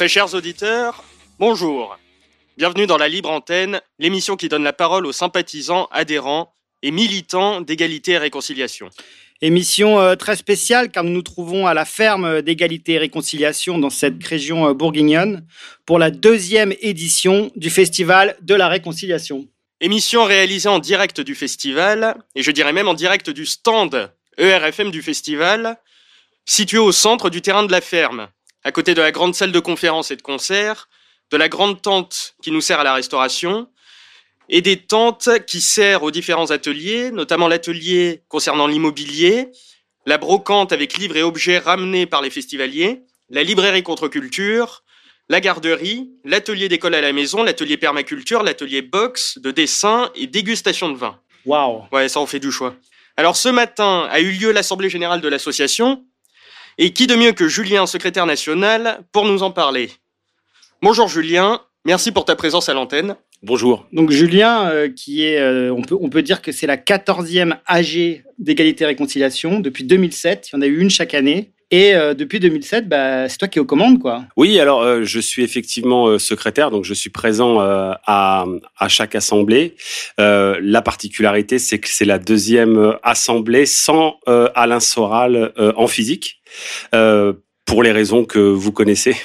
[0.00, 1.04] Très chers auditeurs,
[1.38, 1.98] bonjour.
[2.56, 7.60] Bienvenue dans la Libre Antenne, l'émission qui donne la parole aux sympathisants, adhérents et militants
[7.60, 8.88] d'égalité et réconciliation.
[9.42, 13.90] Émission euh, très spéciale car nous nous trouvons à la ferme d'égalité et réconciliation dans
[13.90, 15.46] cette région euh, bourguignonne
[15.84, 19.48] pour la deuxième édition du Festival de la Réconciliation.
[19.82, 24.92] Émission réalisée en direct du festival, et je dirais même en direct du stand ERFM
[24.92, 25.76] du festival,
[26.46, 28.28] situé au centre du terrain de la ferme,
[28.64, 30.88] à côté de la grande salle de conférences et de concerts,
[31.30, 33.68] de la grande tente qui nous sert à la restauration,
[34.48, 39.48] et des tentes qui servent aux différents ateliers, notamment l'atelier concernant l'immobilier,
[40.06, 44.82] la brocante avec livres et objets ramenés par les festivaliers, la librairie contre-culture,
[45.28, 50.88] la garderie, l'atelier d'école à la maison, l'atelier permaculture, l'atelier box, de dessin et dégustation
[50.88, 51.20] de vin.
[51.46, 52.74] Waouh Ouais, ça on fait du choix.
[53.16, 56.04] Alors ce matin a eu lieu l'assemblée générale de l'association,
[56.78, 59.90] et qui de mieux que Julien, secrétaire national, pour nous en parler?
[60.82, 63.16] Bonjour Julien, merci pour ta présence à l'antenne.
[63.42, 63.86] Bonjour.
[63.92, 67.56] Donc Julien, euh, qui est, euh, on, peut, on peut dire que c'est la 14e
[67.66, 70.50] AG d'égalité et réconciliation depuis 2007.
[70.52, 71.52] Il y en a eu une chaque année.
[71.72, 74.24] Et euh, depuis 2007, bah, c'est toi qui es aux commandes, quoi.
[74.36, 78.44] Oui, alors euh, je suis effectivement euh, secrétaire, donc je suis présent euh, à,
[78.76, 79.76] à chaque assemblée.
[80.18, 85.86] Euh, la particularité, c'est que c'est la deuxième assemblée sans euh, Alain Soral euh, en
[85.86, 86.39] physique,
[86.94, 87.32] euh,
[87.66, 89.16] pour les raisons que vous connaissez.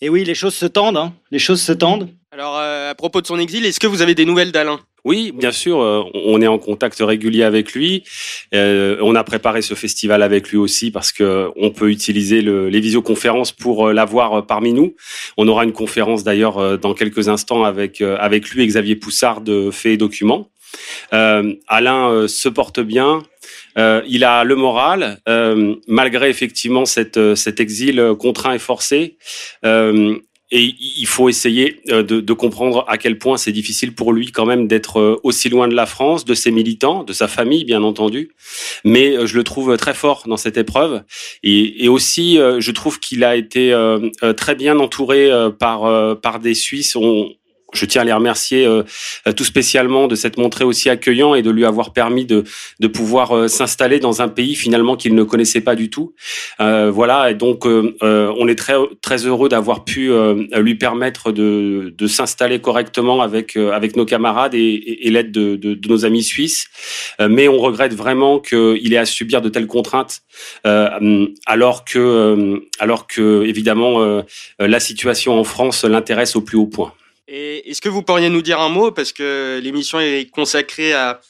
[0.00, 1.14] Et oui, les choses se tendent, hein.
[1.30, 2.08] Les choses se tendent.
[2.30, 4.78] Alors euh, à propos de son exil, est-ce que vous avez des nouvelles d'Alain?
[5.04, 8.02] Oui, bien sûr, euh, on est en contact régulier avec lui.
[8.54, 12.68] Euh, on a préparé ce festival avec lui aussi parce que on peut utiliser le-
[12.68, 14.96] les visioconférences pour euh, l'avoir euh, parmi nous.
[15.38, 18.96] On aura une conférence d'ailleurs euh, dans quelques instants avec euh, avec lui et Xavier
[18.96, 20.50] Poussard de Faits et Documents.
[21.14, 23.22] Euh, Alain euh, se porte bien.
[23.78, 28.58] Euh, il a le moral, euh, malgré effectivement cette, euh, cet exil euh, contraint et
[28.58, 29.18] forcé.
[29.64, 30.16] Euh,
[30.52, 34.30] et il faut essayer euh, de, de comprendre à quel point c'est difficile pour lui
[34.30, 37.82] quand même d'être aussi loin de la France, de ses militants, de sa famille bien
[37.82, 38.30] entendu.
[38.84, 41.02] Mais je le trouve très fort dans cette épreuve.
[41.42, 43.74] Et, et aussi, je trouve qu'il a été
[44.36, 46.96] très bien entouré par, par des Suisses.
[47.74, 48.82] Je tiens à les remercier euh,
[49.26, 52.44] euh, tout spécialement de s'être montré aussi accueillant et de lui avoir permis de,
[52.92, 56.14] pouvoir euh, s'installer dans un pays finalement qu'il ne connaissait pas du tout.
[56.58, 60.10] Voilà, et donc on est très très heureux d'avoir pu
[60.56, 66.68] lui permettre de, s'installer correctement avec avec nos camarades et, l'aide de, nos amis suisses.
[67.20, 70.20] Mais on regrette vraiment qu'il ait à subir de telles contraintes,
[70.64, 74.22] alors que alors que évidemment
[74.58, 76.92] la situation en France l'intéresse au plus haut point.
[77.28, 81.20] Et est-ce que vous pourriez nous dire un mot, parce que l'émission est consacrée à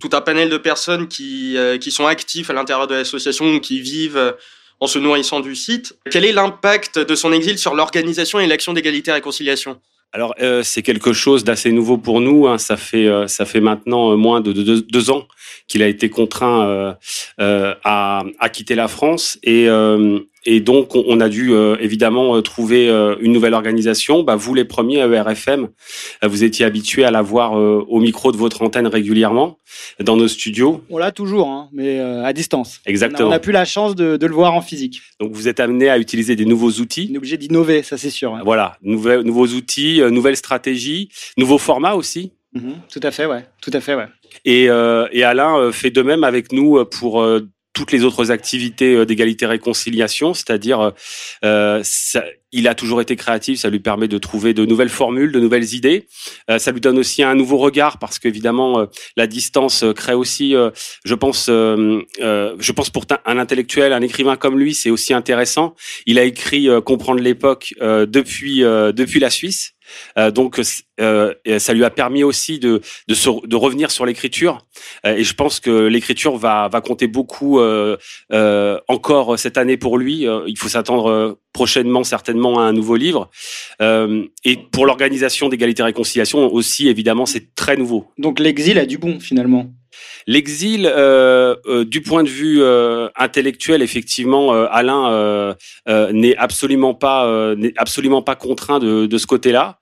[0.00, 3.80] tout un panel de personnes qui, euh, qui sont actifs à l'intérieur de l'association, qui
[3.80, 4.32] vivent euh,
[4.80, 5.96] en se nourrissant du site.
[6.10, 9.80] Quel est l'impact de son exil sur l'organisation et l'action d'égalité et réconciliation?
[10.12, 12.46] Alors euh, c'est quelque chose d'assez nouveau pour nous.
[12.46, 12.56] Hein.
[12.58, 15.26] Ça fait euh, ça fait maintenant euh, moins de deux, deux ans
[15.66, 16.94] qu'il a été contraint
[17.40, 19.66] euh, à, à quitter la France et
[20.46, 24.22] et donc on, on a dû euh, évidemment euh, trouver euh, une nouvelle organisation.
[24.22, 25.68] Bah, vous les premiers à ERFM,
[26.22, 29.58] euh, vous étiez habitués à la voir euh, au micro de votre antenne régulièrement
[30.00, 30.82] dans nos studios.
[30.90, 32.80] On l'a toujours, hein, mais euh, à distance.
[32.86, 33.30] On Exactement.
[33.30, 35.00] n'a plus la chance de, de le voir en physique.
[35.20, 37.08] Donc vous êtes amenés à utiliser des nouveaux outils.
[37.10, 38.32] On est obligé d'innover, ça c'est sûr.
[38.32, 38.40] ouais.
[38.44, 42.32] Voilà, nouveaux, nouveaux outils, euh, nouvelles stratégies, nouveaux formats aussi.
[42.54, 43.44] Mhm, Tout à fait, ouais.
[43.60, 44.06] Tout à fait, ouais.
[44.44, 48.04] Et, euh, et Alain euh, fait de même avec nous euh, pour euh, toutes les
[48.04, 50.90] autres activités euh, d'égalité-réconciliation, c'est-à-dire euh,
[51.44, 51.82] euh,
[52.54, 55.74] il a toujours été créatif, ça lui permet de trouver de nouvelles formules, de nouvelles
[55.74, 56.06] idées.
[56.48, 58.86] Euh, ça lui donne aussi un nouveau regard parce qu'évidemment euh,
[59.16, 60.54] la distance euh, crée aussi,
[61.04, 65.74] je pense, je pense pour un intellectuel, un écrivain comme lui, c'est aussi intéressant.
[66.06, 69.73] Il a écrit Comprendre l'époque depuis depuis la Suisse.
[70.18, 70.60] Euh, donc
[71.00, 74.58] euh, ça lui a permis aussi de de, revenir sur l'écriture
[75.06, 77.60] Euh, et je pense que l'écriture va va compter beaucoup
[78.88, 80.26] encore cette année pour lui.
[80.46, 83.30] Il faut s'attendre prochainement certainement à un nouveau livre.
[83.80, 88.10] Et pour l'organisation d'égalité et réconciliation aussi évidemment c'est très nouveau.
[88.18, 89.70] Donc l'exil a du bon finalement.
[90.26, 95.54] L'exil, euh, euh, du point de vue euh, intellectuel, effectivement, euh, Alain euh,
[96.12, 99.78] n'est absolument pas n'est absolument pas contraint de, de ce côté-là.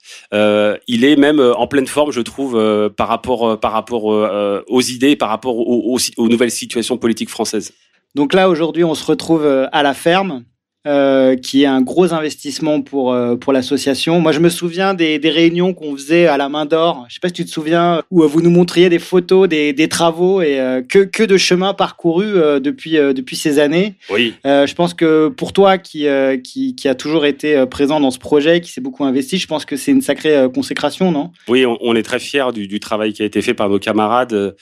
[0.89, 5.29] Il est même en pleine forme, je trouve, par rapport par rapport aux idées, par
[5.29, 7.73] rapport aux, aux, aux nouvelles situations politiques françaises.
[8.15, 10.45] Donc là, aujourd'hui, on se retrouve à la ferme.
[10.87, 14.21] Euh, qui est un gros investissement pour, euh, pour l'association.
[14.21, 17.07] Moi, je me souviens des, des réunions qu'on faisait à la main d'or.
[17.09, 19.73] Je sais pas si tu te souviens, où euh, vous nous montriez des photos des,
[19.73, 23.95] des travaux et euh, que, que de chemins parcourus depuis, depuis ces années.
[24.11, 24.35] Oui.
[24.45, 26.07] Je pense que pour toi qui,
[26.43, 29.65] qui, qui a toujours été présent dans ce projet, qui s'est beaucoup investi, je pense
[29.65, 31.31] que c'est une sacrée consécration, non?
[31.49, 33.79] Oui, on, on est très fiers du, du travail qui a été fait par nos
[33.79, 34.57] camarades.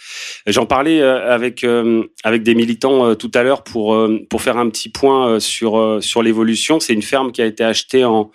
[0.46, 1.64] J'en parlais avec
[2.24, 3.96] avec des militants tout à l'heure pour
[4.28, 6.80] pour faire un petit point sur sur l'évolution.
[6.80, 8.30] C'est une ferme qui a été achetée en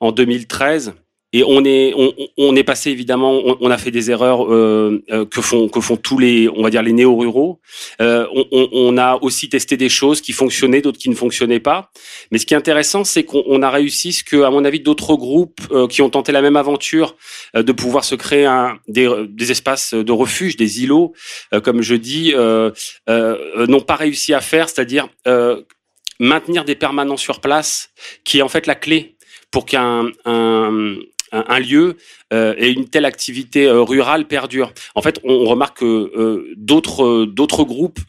[0.00, 0.94] en 2013.
[1.34, 1.92] Et on est,
[2.38, 5.98] on, est passé évidemment, on, a fait des erreurs euh, euh, que font que font
[5.98, 7.60] tous les, on va dire les néo-ruraux.
[8.00, 11.90] Euh, on, a aussi testé des choses qui fonctionnaient, d'autres qui ne fonctionnaient pas.
[12.30, 14.80] Mais ce qui est intéressant, c'est qu'on on a réussi ce que, à mon avis,
[14.80, 15.60] d'autres groupes
[15.90, 17.14] qui ont tenté la même aventure
[17.54, 18.48] de pouvoir se créer
[18.88, 21.12] des, des espaces de refuge, des îlots,
[21.62, 22.32] comme je dis,
[23.06, 25.08] n'ont pas réussi à faire, c'est-à-dire
[26.18, 27.90] maintenir des permanents sur place,
[28.24, 29.16] qui est en fait la clé
[29.50, 30.96] pour qu'un un,
[31.32, 31.96] un, un lieu
[32.32, 34.72] euh, et une telle activité euh, rurale perdure.
[34.94, 38.00] En fait, on, remarque que euh, d'autres d'autres groupes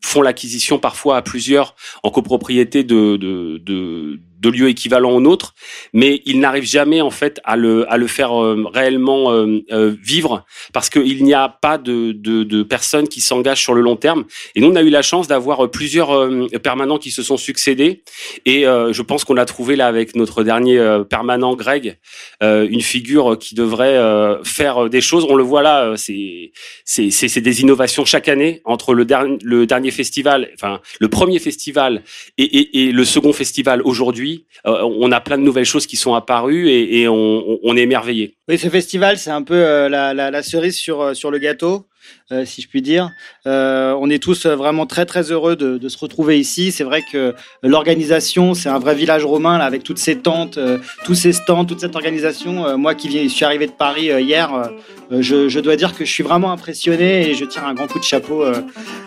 [0.00, 5.54] font l'acquisition parfois à plusieurs en copropriété de, de lieux équivalents aux nôtres,
[5.92, 9.94] mais ils n'arrivent jamais en fait à le à le faire euh, réellement euh, euh,
[10.02, 13.96] vivre parce qu'il n'y a pas de, de, de personnes qui s'engagent sur le long
[13.96, 14.24] terme.
[14.54, 16.28] Et nous, on a eu la chance d'avoir plusieurs
[16.62, 18.02] permanents qui se sont succédés,
[18.44, 20.78] et je pense qu'on a trouvé là avec notre dernier
[21.08, 21.98] permanent Greg
[22.40, 23.98] une figure qui devrait
[24.42, 25.24] faire des choses.
[25.28, 26.52] On le voit là, c'est
[26.84, 31.38] c'est c'est des innovations chaque année entre le dernier le dernier festival, enfin le premier
[31.38, 32.02] festival
[32.38, 34.31] et, et le second festival aujourd'hui.
[34.66, 38.36] Euh, on a plein de nouvelles choses qui sont apparues et, et on, est émerveillé.
[38.48, 41.38] Oui, ce festival, c'est un peu euh, la, la, la cerise sur, euh, sur le
[41.38, 41.86] gâteau,
[42.30, 43.10] euh, si je puis dire.
[43.46, 46.72] Euh, on est tous vraiment très très heureux de, de se retrouver ici.
[46.72, 50.78] C'est vrai que l'organisation, c'est un vrai village romain là, avec toutes ces tentes, euh,
[51.04, 52.76] tous ces stands, toute cette organisation.
[52.78, 54.70] Moi qui viens, je suis arrivé de Paris hier,
[55.10, 57.98] je, je dois dire que je suis vraiment impressionné et je tire un grand coup
[57.98, 58.44] de chapeau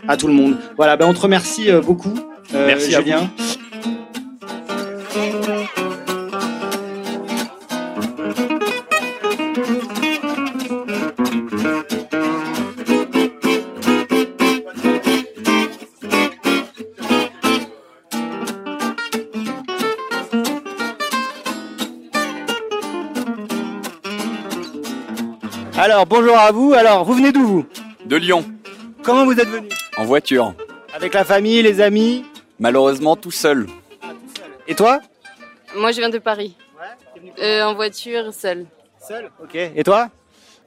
[0.07, 0.57] à tout le monde.
[0.77, 2.13] Voilà, ben on te remercie beaucoup,
[2.53, 3.29] Merci à Julien.
[25.95, 26.73] Alors bonjour à vous.
[26.73, 27.65] Alors vous venez d'où vous?
[28.05, 28.43] De Lyon,
[29.01, 29.69] Comment vous êtes venu?
[29.95, 30.53] En voiture.
[30.93, 32.25] Avec la famille, les amis?
[32.59, 33.65] Malheureusement tout seul.
[34.67, 34.99] Et toi?
[35.73, 36.57] Moi, je viens de Paris.
[37.41, 38.65] Euh, en voiture, seule.
[39.07, 39.31] Seul.
[39.41, 39.55] Ok.
[39.55, 40.09] Et toi?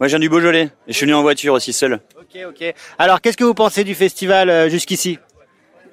[0.00, 2.00] Moi, je viens du Beaujolais et je suis venu en voiture aussi seul.
[2.18, 2.74] Ok, ok.
[2.98, 5.18] Alors qu'est-ce que vous pensez du festival euh, jusqu'ici?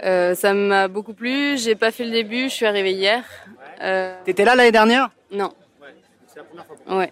[0.01, 1.57] Euh, ça m'a beaucoup plu.
[1.57, 2.43] J'ai pas fait le début.
[2.43, 3.25] Je suis arrivée hier.
[3.81, 5.09] Euh, T'étais là l'année dernière?
[5.29, 5.51] Non.
[6.25, 6.77] C'est la première fois.
[6.97, 7.11] Ouais.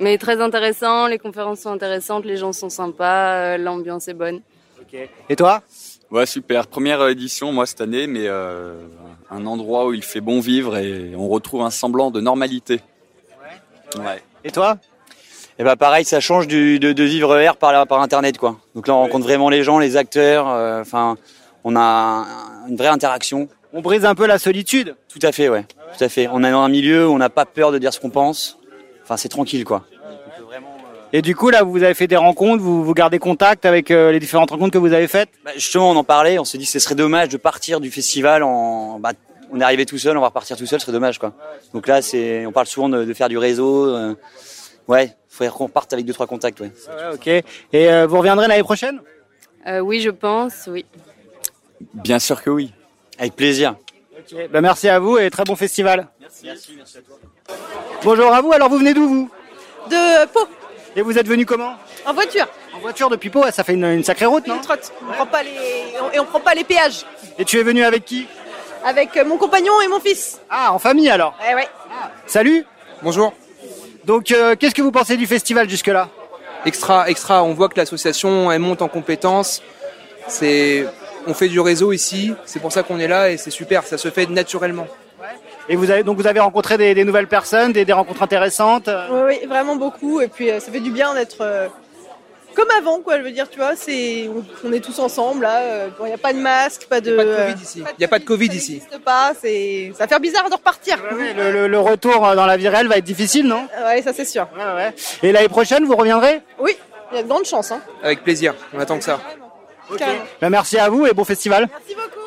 [0.00, 1.06] Mais très intéressant.
[1.06, 2.24] Les conférences sont intéressantes.
[2.24, 3.34] Les gens sont sympas.
[3.34, 4.40] euh, L'ambiance est bonne.
[4.80, 4.98] Ok.
[5.28, 5.62] Et toi?
[6.10, 6.66] Ouais, super.
[6.66, 8.82] Première édition, moi, cette année, mais euh,
[9.30, 12.80] un endroit où il fait bon vivre et on retrouve un semblant de normalité.
[13.96, 14.22] Ouais.
[14.42, 14.78] Et toi?
[15.58, 18.56] Et bah pareil, ça change du, de, de vivre R par, par internet quoi.
[18.74, 20.48] Donc là, on rencontre vraiment les gens, les acteurs.
[20.48, 21.16] euh, Enfin,
[21.64, 22.24] on a
[22.68, 23.46] une vraie interaction.
[23.74, 24.96] On brise un peu la solitude.
[25.08, 25.64] Tout à fait, ouais.
[25.98, 26.28] Tout à fait.
[26.32, 28.58] On est dans un milieu où on n'a pas peur de dire ce qu'on pense.
[29.10, 29.84] Enfin, c'est tranquille quoi.
[31.12, 34.12] Et du coup là, vous avez fait des rencontres, vous, vous gardez contact avec euh,
[34.12, 35.30] les différentes rencontres que vous avez faites?
[35.44, 36.38] Bah, justement, on en parlait.
[36.38, 39.00] On s'est dit que ce serait dommage de partir du festival en.
[39.00, 39.10] Bah,
[39.50, 41.32] on est arrivé tout seul, on va repartir tout seul, ce serait dommage quoi.
[41.74, 43.88] Donc là, c'est, on parle souvent de, de faire du réseau.
[43.96, 44.14] euh,
[44.86, 46.70] ouais, faudrait qu'on parte avec deux trois contacts, ouais.
[46.86, 47.26] Ouais, ok.
[47.26, 47.44] Et
[47.90, 49.00] euh, vous reviendrez l'année prochaine?
[49.66, 50.68] Euh, oui, je pense.
[50.68, 50.86] Oui.
[51.94, 52.72] Bien sûr que oui.
[53.18, 53.74] Avec plaisir.
[54.50, 56.08] Ben, merci à vous et très bon festival.
[58.04, 58.52] Bonjour à vous.
[58.52, 59.30] Alors vous venez d'où vous?
[59.88, 60.46] De Pau,
[60.96, 61.74] Et vous êtes venu comment?
[62.06, 62.46] En voiture.
[62.74, 63.44] En voiture depuis Pau.
[63.50, 64.56] Ça fait une, une sacrée route, non?
[64.58, 64.92] On trotte.
[65.08, 65.50] On prend pas les
[66.00, 67.04] on- et on prend pas les péages.
[67.38, 68.26] Et tu es venu avec qui?
[68.84, 70.40] Avec euh, mon compagnon et mon fils.
[70.48, 71.34] Ah, en famille alors?
[71.50, 71.68] Eh ouais.
[72.26, 72.64] Salut.
[73.02, 73.32] Bonjour.
[74.04, 76.08] Donc euh, qu'est-ce que vous pensez du festival jusque-là?
[76.64, 77.42] Extra, extra.
[77.42, 79.62] On voit que l'association elle monte en compétences.
[80.28, 80.86] C'est,
[81.26, 82.34] on fait du réseau ici.
[82.44, 83.84] C'est pour ça qu'on est là et c'est super.
[83.84, 84.86] Ça se fait naturellement.
[85.68, 88.88] Et vous avez donc vous avez rencontré des, des nouvelles personnes, des, des rencontres intéressantes.
[88.88, 90.20] euh, Oui, oui, vraiment beaucoup.
[90.20, 91.68] Et puis euh, ça fait du bien d'être euh,
[92.56, 93.18] comme avant, quoi.
[93.18, 95.86] Je veux dire, tu vois, c'est on, on est tous ensemble là.
[96.00, 97.10] Il n'y a pas de masque, pas de.
[97.10, 97.78] Il n'y a pas de Covid ici.
[97.86, 98.72] Il n'y a pas de Covid ça ici.
[98.72, 99.32] n'existe pas.
[99.40, 100.96] C'est, ça va faire bizarre de repartir.
[101.16, 103.68] Ouais, le, le- le retour dans la vie réelle va être difficile, non?
[103.84, 104.48] Ouais, ça c'est sûr.
[104.56, 104.94] Ouais, ouais.
[105.22, 106.40] Et l'année prochaine, vous reviendrez?
[106.58, 106.76] Oui,
[107.12, 107.70] il y a de grandes chances.
[107.70, 107.80] Hein.
[108.02, 108.54] Avec plaisir.
[108.74, 109.20] On attend que ça.
[110.40, 111.68] Ben, Merci à vous et bon festival.
[111.70, 112.26] Merci beaucoup.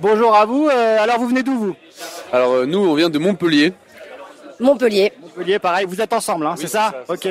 [0.00, 0.68] Bonjour à vous.
[0.68, 1.76] Euh, alors, vous venez d'où, vous?
[2.32, 3.72] Alors euh, nous, on vient de Montpellier.
[4.60, 5.12] Montpellier.
[5.20, 5.84] Montpellier, pareil.
[5.88, 7.26] Vous êtes ensemble, hein, c'est ça, Ok.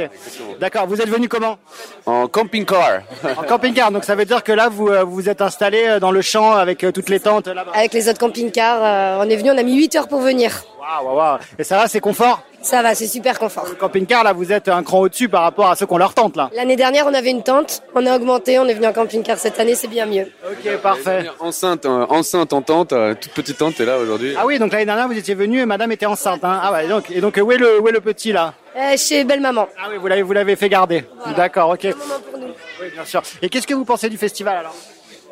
[0.59, 0.87] D'accord.
[0.87, 1.57] Vous êtes venu comment?
[2.05, 3.01] En camping-car.
[3.37, 3.91] En camping-car.
[3.91, 6.85] Donc, ça veut dire que là, vous euh, vous êtes installé dans le champ avec
[6.93, 7.71] toutes les tentes là-bas.
[7.73, 10.63] Avec les autres camping-cars, euh, on est venu, on a mis 8 heures pour venir.
[10.79, 11.37] Waouh, waouh, waouh.
[11.57, 12.43] Et ça va, c'est confort?
[12.63, 13.65] Ça va, c'est super confort.
[13.70, 16.13] Le camping-car, là, vous êtes un cran au-dessus par rapport à ceux qui ont leur
[16.13, 16.50] tente, là.
[16.55, 19.60] L'année dernière, on avait une tente, on a augmenté, on est venu en camping-car cette
[19.60, 20.32] année, c'est bien mieux.
[20.50, 21.25] Ok, parfait.
[21.39, 24.34] Enceinte, euh, enceinte en tente, euh, toute petite tente, et là aujourd'hui.
[24.38, 26.43] Ah oui, donc l'année dernière, vous étiez venu et madame était enceinte.
[26.43, 26.60] Hein.
[26.63, 28.53] Ah ouais, donc, et donc, où est le, où est le petit, là?
[28.77, 29.67] Euh, chez Belle Maman.
[29.77, 31.05] Ah oui, vous l'avez, vous l'avez fait garder.
[31.36, 31.84] D'accord, ok.
[31.84, 32.48] Moment pour nous.
[32.82, 33.22] Oui, bien sûr.
[33.41, 34.75] Et qu'est-ce que vous pensez du festival, alors?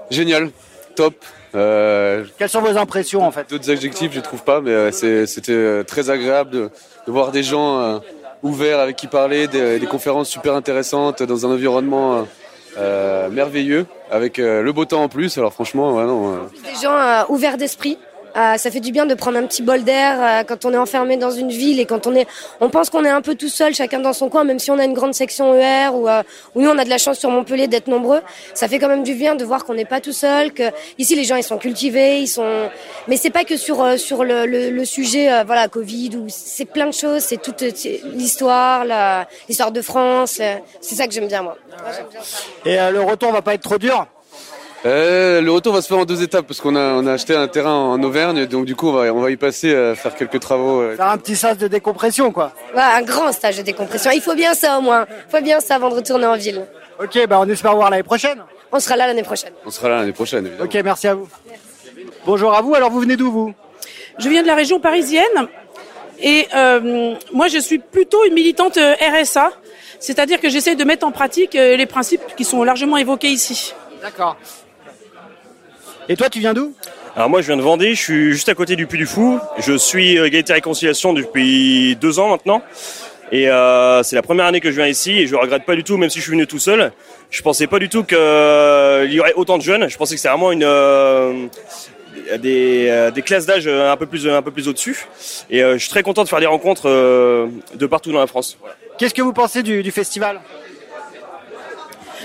[0.10, 0.52] Génial,
[0.96, 1.16] top.
[1.56, 3.50] Euh, Quelles sont vos impressions, en fait?
[3.50, 4.92] D'autres adjectifs, je trouve pas, mais euh,
[5.26, 6.70] c'était euh, très agréable de,
[7.08, 8.00] de voir des gens euh,
[8.44, 12.28] ouverts avec qui parler, des, des conférences super intéressantes dans un environnement
[13.32, 15.38] merveilleux, avec euh, le beau temps en plus.
[15.38, 17.98] Alors franchement, ouais, non, euh, Des gens euh, ouverts d'esprit.
[18.36, 20.78] Euh, ça fait du bien de prendre un petit bol d'air euh, quand on est
[20.78, 22.28] enfermé dans une ville et quand on est,
[22.62, 24.80] on pense qu'on est un peu tout seul, chacun dans son coin, même si on
[24.80, 26.24] a une grande section ER ou, euh,
[26.56, 28.22] ou nous on a de la chance sur Montpellier d'être nombreux.
[28.54, 30.64] Ça fait quand même du bien de voir qu'on n'est pas tout seul, que
[30.98, 32.70] ici les gens ils sont cultivés, ils sont,
[33.08, 36.26] mais c'est pas que sur euh, sur le, le, le sujet euh, voilà Covid ou
[36.30, 37.62] c'est plein de choses, c'est toute
[38.14, 38.86] l'histoire,
[39.50, 41.58] l'histoire de France, euh, c'est ça que j'aime bien moi.
[42.64, 42.90] Bien.
[42.90, 44.08] Et le retour va pas être trop dur?
[44.84, 47.36] Euh, le retour va se faire en deux étapes parce qu'on a, on a acheté
[47.36, 50.16] un terrain en Auvergne, donc du coup on va, on va y passer à faire
[50.16, 50.82] quelques travaux.
[50.82, 50.96] euh.
[50.96, 52.52] Faire un petit sas de décompression, quoi.
[52.76, 54.10] Ouais, un grand stage de décompression.
[54.12, 55.06] Il faut bien ça au moins.
[55.28, 56.66] Il faut bien ça avant de retourner en ville.
[57.00, 58.44] Ok, bah on espère voir l'année prochaine.
[58.72, 59.54] On sera là l'année prochaine.
[59.66, 60.66] On sera là l'année prochaine, évidemment.
[60.66, 61.28] Ok, merci à vous.
[62.26, 62.74] Bonjour à vous.
[62.74, 63.54] Alors, vous venez d'où, vous?
[64.18, 65.48] Je viens de la région parisienne
[66.20, 69.52] et euh, moi je suis plutôt une militante euh, RSA,
[70.00, 73.74] c'est-à-dire que j'essaie de mettre en pratique euh, les principes qui sont largement évoqués ici.
[74.02, 74.38] D'accord.
[76.10, 76.74] Et toi, tu viens d'où?
[77.16, 79.38] Alors moi je viens de Vendée, je suis juste à côté du Puy du Fou.
[79.60, 82.62] Je suis euh, égalité et réconciliation depuis deux ans maintenant.
[83.34, 85.84] Et euh, c'est la première année que je viens ici et je regrette pas du
[85.84, 86.92] tout, même si je suis venu tout seul.
[87.30, 89.90] Je pensais pas du tout qu'il y aurait autant de jeunes.
[89.90, 91.48] Je pensais que c'était vraiment une euh,
[92.40, 95.06] des, euh, des classes d'âge un peu plus un peu plus au-dessus.
[95.50, 98.28] Et euh, je suis très content de faire des rencontres euh, de partout dans la
[98.28, 98.58] France.
[98.60, 98.76] Voilà.
[98.98, 100.40] Qu'est-ce que vous pensez du, du festival?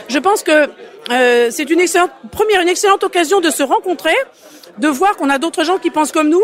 [0.09, 0.69] Je pense que
[1.11, 4.15] euh, c'est une excellente première, une excellente occasion de se rencontrer,
[4.79, 6.43] de voir qu'on a d'autres gens qui pensent comme nous,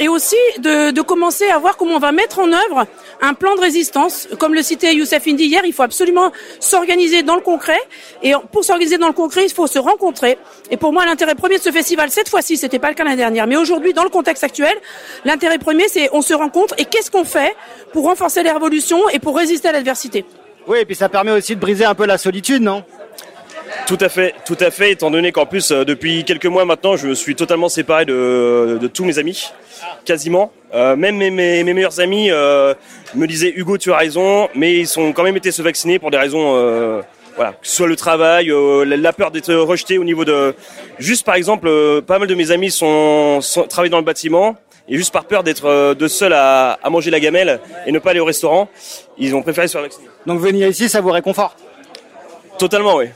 [0.00, 2.86] et aussi de, de commencer à voir comment on va mettre en œuvre
[3.20, 4.28] un plan de résistance.
[4.38, 7.80] Comme le citait Youssef Indy hier, il faut absolument s'organiser dans le concret,
[8.22, 10.38] et pour s'organiser dans le concret, il faut se rencontrer.
[10.70, 13.16] Et pour moi, l'intérêt premier de ce festival, cette fois-ci, c'était pas le cas l'année
[13.16, 14.76] dernière, mais aujourd'hui, dans le contexte actuel,
[15.24, 17.56] l'intérêt premier, c'est on se rencontre et qu'est-ce qu'on fait
[17.92, 20.24] pour renforcer les révolutions et pour résister à l'adversité?
[20.68, 22.84] Oui, et puis ça permet aussi de briser un peu la solitude, non?
[23.88, 26.94] Tout à fait, tout à fait, étant donné qu'en plus, euh, depuis quelques mois maintenant,
[26.96, 29.50] je me suis totalement séparé de, de tous mes amis,
[30.04, 30.52] quasiment.
[30.74, 32.74] Euh, même mes, mes, mes meilleurs amis euh,
[33.14, 36.10] me disaient Hugo, tu as raison, mais ils ont quand même été se vacciner pour
[36.10, 37.00] des raisons, euh,
[37.36, 40.54] voilà, que ce soit le travail, euh, la, peur d'être rejeté au niveau de.
[40.98, 44.56] Juste par exemple, euh, pas mal de mes amis sont, sont travaillent dans le bâtiment.
[44.90, 48.10] Et juste par peur d'être de seuls à, à manger la gamelle et ne pas
[48.10, 48.68] aller au restaurant,
[49.16, 50.08] ils ont préféré se faire vacciner.
[50.26, 51.58] Donc venir ici, ça vous réconforte?
[52.58, 53.06] Totalement, oui.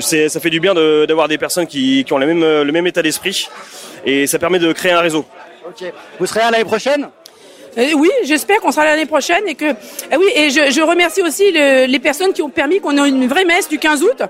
[0.00, 2.64] C'est- Ça fait du bien de- d'avoir des personnes qui, qui ont le même, euh,
[2.64, 3.48] le même état d'esprit
[4.06, 5.24] et ça permet de créer un réseau.
[5.66, 5.92] Ok.
[6.18, 7.08] Vous serez là l'année prochaine?
[7.78, 9.72] Euh, oui, j'espère qu'on sera là l'année prochaine et que
[10.10, 13.08] ah oui et je, je remercie aussi le- les personnes qui ont permis qu'on ait
[13.08, 14.22] une vraie messe du 15 août.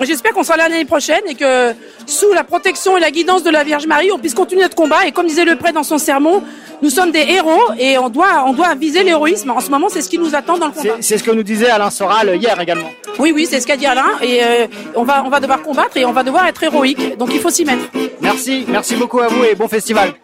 [0.00, 1.74] J'espère qu'on sera là l'année prochaine et que
[2.06, 5.06] sous la protection et la guidance de la Vierge Marie, on puisse continuer notre combat.
[5.06, 6.42] Et comme disait le prêtre dans son sermon,
[6.82, 9.50] nous sommes des héros et on doit on doit viser l'héroïsme.
[9.50, 10.94] En ce moment, c'est ce qui nous attend dans le combat.
[11.00, 12.90] C'est ce que nous disait Alain Soral hier également.
[13.18, 15.96] Oui, oui, c'est ce qu'a dit Alain et euh, on va on va devoir combattre
[15.96, 17.18] et on va devoir être héroïque.
[17.18, 17.84] Donc il faut s'y mettre.
[18.20, 20.14] Merci, merci beaucoup à vous et bon festival.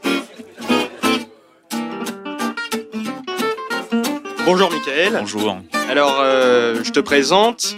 [4.47, 5.19] Bonjour Michael.
[5.21, 5.57] Bonjour.
[5.91, 7.75] Alors, euh, je te présente.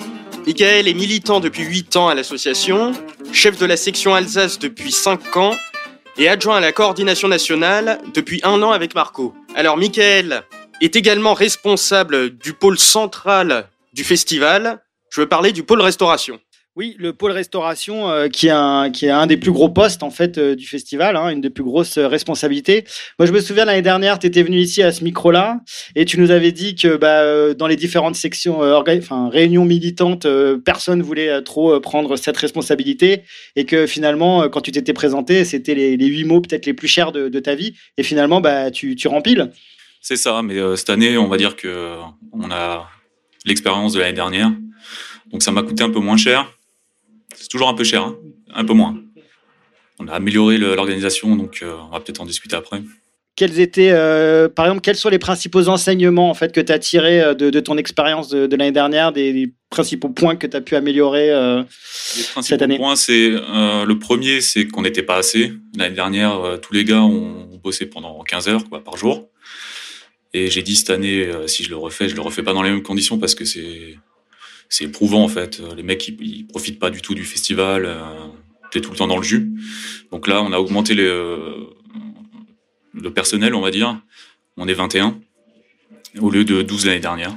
[0.46, 2.92] Michael est militant depuis 8 ans à l'association,
[3.32, 5.56] chef de la section Alsace depuis 5 ans
[6.18, 9.34] et adjoint à la coordination nationale depuis un an avec Marco.
[9.56, 10.44] Alors, Michael
[10.80, 14.80] est également responsable du pôle central du festival.
[15.10, 16.38] Je veux parler du pôle restauration.
[16.76, 20.54] Oui, le pôle restauration, euh, qui, est un, des plus gros postes en fait euh,
[20.54, 22.84] du festival, hein, une des plus grosses euh, responsabilités.
[23.18, 25.60] Moi, je me souviens l'année dernière, tu étais venu ici à ce micro-là
[25.94, 30.26] et tu nous avais dit que bah, dans les différentes sections, enfin réunions militantes,
[30.66, 33.22] personne voulait trop prendre cette responsabilité
[33.56, 37.10] et que finalement, quand tu t'étais présenté, c'était les, huit mots peut-être les plus chers
[37.10, 39.50] de, ta vie et finalement, bah, tu, tu rempiles.
[40.02, 41.94] C'est ça, mais cette année, on va dire que
[42.32, 42.86] on a
[43.46, 44.52] l'expérience de l'année dernière,
[45.32, 46.55] donc ça m'a coûté un peu moins cher.
[47.36, 48.16] C'est toujours un peu cher, hein,
[48.54, 48.96] un peu moins.
[49.98, 52.82] On a amélioré l'organisation, donc euh, on va peut-être en discuter après.
[53.34, 56.78] Quels étaient, euh, par exemple, quels sont les principaux enseignements en fait que tu as
[56.78, 60.46] tirés euh, de, de ton expérience de, de l'année dernière, des, des principaux points que
[60.46, 62.78] tu as pu améliorer euh, Les cette principaux année?
[62.78, 65.52] points, c'est le premier, c'est qu'on n'était pas assez.
[65.76, 69.28] L'année dernière, tous les gars ont, ont bossé pendant 15 heures quoi, par jour.
[70.32, 72.70] Et j'ai dit cette année, si je le refais, je le refais pas dans les
[72.70, 73.96] mêmes conditions parce que c'est
[74.68, 75.60] c'est éprouvant en fait.
[75.76, 77.84] Les mecs, ils, ils profitent pas du tout du festival.
[77.86, 78.02] Euh,
[78.70, 79.48] T'es tout le temps dans le jus.
[80.10, 81.66] Donc là, on a augmenté euh,
[82.92, 84.00] le personnel, on va dire.
[84.56, 85.20] On est 21
[86.18, 87.36] au lieu de 12 l'année dernière.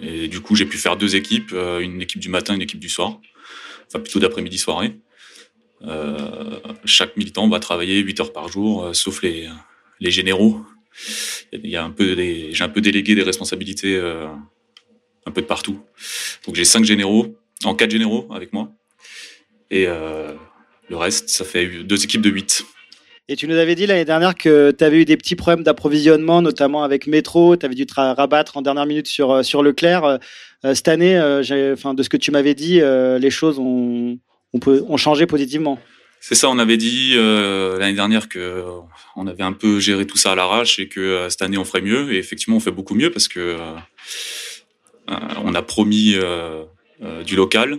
[0.00, 2.80] Et du coup, j'ai pu faire deux équipes, euh, une équipe du matin, une équipe
[2.80, 3.20] du soir.
[3.86, 4.98] Enfin, plutôt d'après-midi soirée.
[6.84, 9.48] Chaque militant va travailler 8 heures par jour, sauf les,
[10.00, 10.64] généraux.
[11.52, 14.00] Il y a un peu j'ai un peu délégué des responsabilités
[15.26, 15.80] un peu de partout.
[16.46, 18.70] Donc j'ai cinq généraux, en quatre généraux avec moi.
[19.70, 20.32] Et euh,
[20.88, 22.64] le reste, ça fait deux équipes de 8.
[23.28, 26.42] Et tu nous avais dit l'année dernière que tu avais eu des petits problèmes d'approvisionnement,
[26.42, 27.56] notamment avec Métro.
[27.56, 30.04] Tu avais dû te ra- rabattre en dernière minute sur, euh, sur Leclerc.
[30.04, 30.18] Euh,
[30.74, 31.42] cette année, euh,
[31.74, 34.16] enfin, de ce que tu m'avais dit, euh, les choses ont,
[34.52, 35.80] on peut, ont changé positivement.
[36.20, 38.64] C'est ça, on avait dit l'année dernière que
[39.16, 41.82] on avait un peu géré tout ça à l'arrache et que cette année on ferait
[41.82, 42.12] mieux.
[42.14, 43.56] Et effectivement, on fait beaucoup mieux parce que
[45.08, 46.64] on a promis euh,
[47.02, 47.78] euh, du local.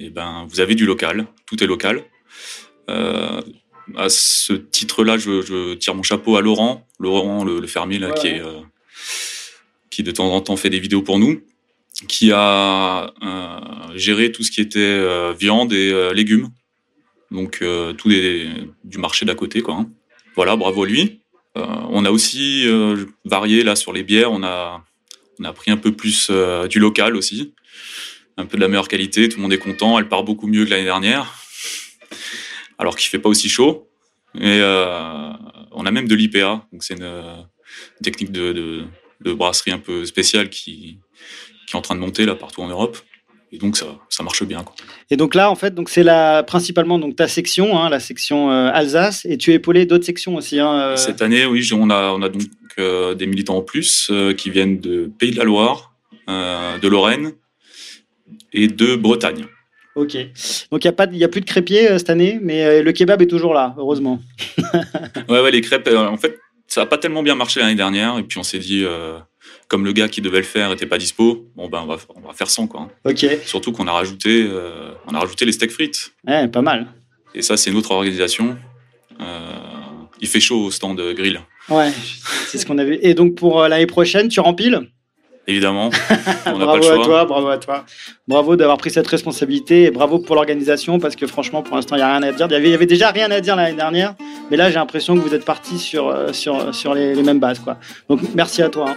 [0.00, 2.04] Et ben, vous avez du local, tout est local.
[2.88, 3.40] Euh,
[3.96, 8.12] à ce titre-là, je, je tire mon chapeau à Laurent, Laurent le, le fermier là,
[8.12, 8.60] qui est euh,
[9.90, 11.40] qui de temps en temps fait des vidéos pour nous,
[12.06, 16.50] qui a euh, géré tout ce qui était euh, viande et euh, légumes
[17.30, 19.74] donc euh, tout du marché d'à côté quoi.
[19.74, 19.90] hein.
[20.36, 21.20] Voilà, bravo à lui.
[21.56, 24.84] Euh, on a aussi euh, varié là sur les bières, on a
[25.38, 27.54] on a pris un peu plus euh, du local aussi,
[28.36, 29.28] un peu de la meilleure qualité.
[29.28, 29.98] Tout le monde est content.
[29.98, 31.34] Elle part beaucoup mieux que l'année dernière,
[32.78, 33.88] alors qu'il fait pas aussi chaud.
[34.34, 35.32] Et euh,
[35.72, 37.36] on a même de l'IPA, donc c'est une euh,
[38.02, 38.84] technique de,
[39.20, 41.00] brasserie un peu spéciale qui
[41.66, 42.96] qui est en train de monter là partout en Europe.
[43.52, 44.74] Et donc ça ça marche bien quoi.
[45.10, 48.50] Et donc là, en fait, donc c'est la, principalement donc, ta section, hein, la section
[48.50, 50.60] euh, Alsace, et tu es épaulé d'autres sections aussi.
[50.60, 52.42] Hein, euh, Cette année, oui, on a, on a donc
[52.78, 55.94] euh, des militants en plus qui viennent de Pays de la Loire,
[56.28, 57.32] de Lorraine
[58.52, 59.46] et de Bretagne.
[59.94, 60.16] Ok.
[60.70, 63.22] Donc il n'y a, pas y a plus de crépier cette année, mais le kebab
[63.22, 64.20] est toujours là, heureusement.
[65.28, 68.18] Ouais, ouais, les crêpes, en fait, ça n'a pas tellement bien marché l'année dernière.
[68.18, 68.84] Et puis on s'est dit,
[69.68, 72.26] comme le gars qui devait le faire était pas dispo, bon ben on va, on
[72.26, 72.80] va faire sans quoi.
[72.82, 72.88] hein.
[73.04, 73.26] Ok.
[73.44, 76.12] Surtout qu'on a rajouté, euh, on a rajouté les steaks frites.
[76.26, 76.86] Ouais, pas mal.
[77.34, 78.56] Et ça, c'est une autre organisation.
[79.20, 79.24] Euh,
[80.20, 81.90] il fait chaud au stand de grill, Ouais,
[82.46, 82.98] c'est ce qu'on a vu.
[83.02, 84.80] Et donc pour euh, l'année prochaine, tu rempiles
[85.46, 85.88] évidemment.
[86.46, 87.00] On Bravo pas le choix.
[87.00, 87.84] à toi, bravo à toi.
[88.26, 92.00] Bravo d'avoir pris cette responsabilité et bravo pour l'organisation parce que franchement, pour l'instant, il
[92.00, 92.46] n'y a rien à dire.
[92.50, 94.14] Il y, avait, il y avait déjà rien à dire l'année dernière,
[94.50, 97.60] mais là, j'ai l'impression que vous êtes partis sur, sur, sur les, les mêmes bases.
[97.60, 97.78] Quoi.
[98.10, 98.90] Donc merci à toi.
[98.90, 98.96] hein.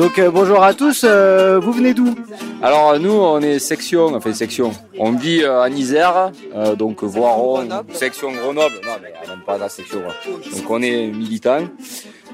[0.00, 2.14] Donc euh, bonjour à tous, euh, vous venez d'où
[2.62, 4.72] Alors nous, on est section, enfin section.
[4.98, 8.76] On vit euh, en Isère, euh, donc Voiron, section Grenoble.
[8.82, 10.00] Non, mais on même pas la section.
[10.00, 10.14] là.
[10.56, 11.68] Donc on est militant.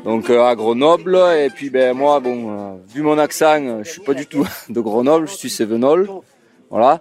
[0.05, 4.01] Donc euh, à Grenoble, et puis ben moi, bon, euh, vu mon accent, je suis
[4.01, 6.09] pas du tout de Grenoble, je suis Sévenol.
[6.71, 7.01] Voilà.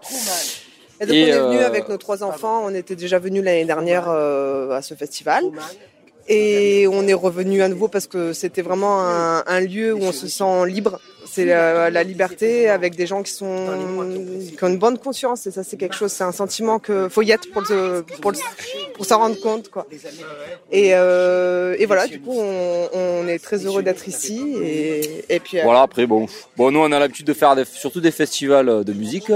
[1.01, 3.43] Et donc Et, on est venu euh, avec nos trois enfants, on était déjà venus
[3.43, 5.43] l'année dernière euh, à ce festival.
[6.27, 10.27] Et on est revenu à nouveau parce que c'était vraiment un, lieu où on se
[10.27, 10.99] sent libre.
[11.25, 13.67] C'est la, liberté avec des gens qui sont
[14.57, 17.21] qui ont une bonne conscience et ça c'est quelque chose, c'est un sentiment que faut
[17.21, 17.63] y être pour
[18.21, 19.85] pour, s'en rendre compte quoi.
[20.71, 24.55] Et, euh, voilà, du coup on, est très heureux d'être ici
[25.29, 26.27] et, puis euh, Voilà, après, bon.
[26.57, 29.31] Bon, nous, on a l'habitude de faire surtout des festivals euh, de musique.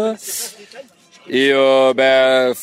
[1.30, 1.52] Et
[1.95, 2.54] ben,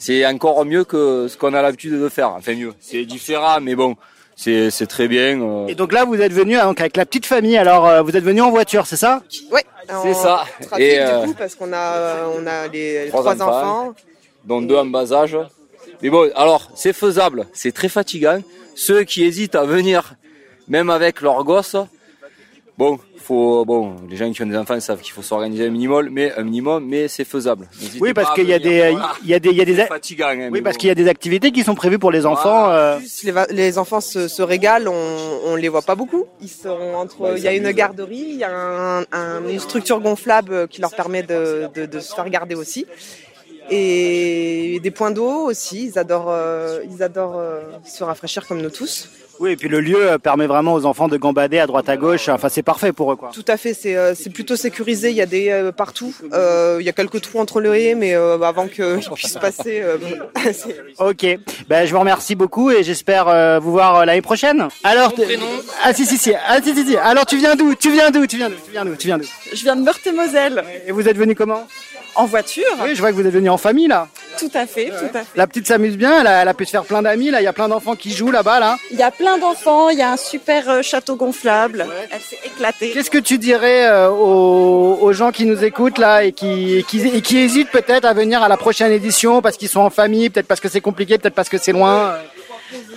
[0.00, 2.30] c'est encore mieux que ce qu'on a l'habitude de faire.
[2.30, 2.72] Enfin, mieux.
[2.80, 3.94] C'est différent, mais bon,
[4.34, 5.40] c'est c'est très bien.
[5.40, 5.66] euh.
[5.68, 7.56] Et donc là, vous êtes venu donc avec la petite famille.
[7.58, 9.22] Alors, euh, vous êtes venu en voiture, c'est ça?
[9.52, 9.64] Ouais.
[10.02, 10.44] C'est ça.
[10.62, 13.80] Trafic, Et, du euh, coup, parce qu'on a, on a les, Trois trois, enfants.
[13.82, 13.94] enfants.
[14.44, 15.36] dont deux en bas âge.
[16.02, 18.40] Mais bon, alors c'est faisable, c'est très fatigant.
[18.74, 20.14] Ceux qui hésitent à venir,
[20.68, 21.76] même avec leurs gosses,
[22.80, 26.08] bon, faut, bon, les gens qui ont des enfants savent qu'il faut s'organiser un minimum,
[26.10, 27.68] mais un minimum, mais c'est faisable.
[27.80, 29.12] N'hésitez Oui, parce qu'il y a des, voilà.
[29.22, 29.76] il y a des, il y a des.
[29.76, 30.28] C'est fatigant.
[30.28, 30.80] hein, mais Oui, parce bon.
[30.80, 32.70] qu'il y a des activités qui sont prévues pour les enfants.
[32.70, 36.24] euh, Plus les, enfants se, se régalent, on, on les voit pas beaucoup.
[36.40, 40.00] Ils sont entre, il y a une garderie, il y a un- un- une structure
[40.00, 42.86] gonflable qui leur permet de, de- de se faire garder aussi.
[43.72, 48.70] Et des points d'eau aussi, ils adorent, euh, ils adorent euh, se rafraîchir comme nous
[48.70, 49.08] tous.
[49.40, 51.96] Oui, et puis le lieu euh, permet vraiment aux enfants de gambader à droite à
[51.96, 52.28] gauche.
[52.28, 53.30] Enfin, c'est parfait pour eux, quoi.
[53.32, 55.08] Tout à fait, c'est euh, c'est plutôt sécurisé.
[55.08, 56.14] Il y a des euh, partout.
[56.34, 59.80] Euh, il y a quelques trous entre le haies, mais euh, avant qu'ils puissent passer.
[59.82, 59.96] euh,
[60.98, 61.26] Ok,
[61.68, 64.68] ben, je vous remercie beaucoup et j'espère euh, vous voir euh, l'année prochaine.
[64.84, 65.24] Alors, t-
[65.82, 66.96] ah si si si, ah si si si.
[66.98, 67.74] Alors tu viens d'où?
[67.74, 68.26] Tu viens d'où?
[68.26, 68.56] Tu viens d'où?
[68.66, 68.94] Tu viens d'où?
[68.96, 69.24] Tu viens d'où?
[69.54, 70.62] Je viens de Meurthe-et-Moselle.
[70.86, 71.66] Et vous êtes venu comment?
[72.14, 74.08] En voiture Oui, je vois que vous êtes venu en famille là.
[74.38, 75.26] Tout à fait, tout à fait.
[75.36, 77.40] La petite s'amuse bien, elle a, elle a pu se faire plein d'amis là.
[77.40, 78.76] Il y a plein d'enfants qui jouent là-bas là.
[78.90, 81.86] Il y a plein d'enfants, il y a un super euh, château gonflable.
[82.10, 82.90] Elle s'est éclatée.
[82.92, 86.82] Qu'est-ce que tu dirais euh, aux, aux gens qui nous écoutent là et qui, et
[86.82, 89.90] qui, et qui hésitent peut-être à venir à la prochaine édition parce qu'ils sont en
[89.90, 92.10] famille, peut-être parce que c'est compliqué, peut-être parce que c'est loin.
[92.10, 92.16] euh.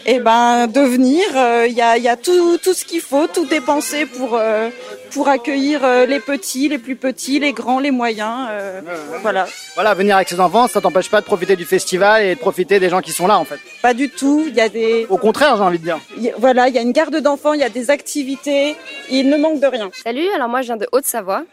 [0.05, 2.99] Eh ben, de venir, euh, il y a, il y a tout, tout ce qu'il
[2.99, 4.69] faut, tout est pensé pour, euh,
[5.11, 8.47] pour accueillir euh, les petits, les plus petits, les grands, les moyens.
[8.51, 8.81] euh,
[9.21, 9.45] voilà.
[9.75, 12.81] Voilà, venir avec ses enfants, ça t'empêche pas de profiter du festival et de profiter
[12.81, 13.59] des gens qui sont là en fait.
[13.81, 14.43] Pas du tout.
[14.45, 15.07] Il y a des.
[15.09, 15.99] Au contraire, j'ai envie de dire.
[16.17, 18.75] il y a- Voilà, il y a une garde d'enfants, il y a des activités.
[19.09, 19.89] Il ne manque de rien.
[20.03, 21.43] Salut, alors moi je viens de Haute-Savoie.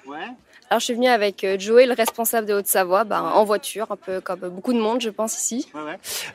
[0.72, 3.96] Alors je suis venue avec euh, Joey, le responsable de Haute-Savoie, ben, en voiture, un
[3.96, 5.66] peu comme beaucoup de monde je pense ici.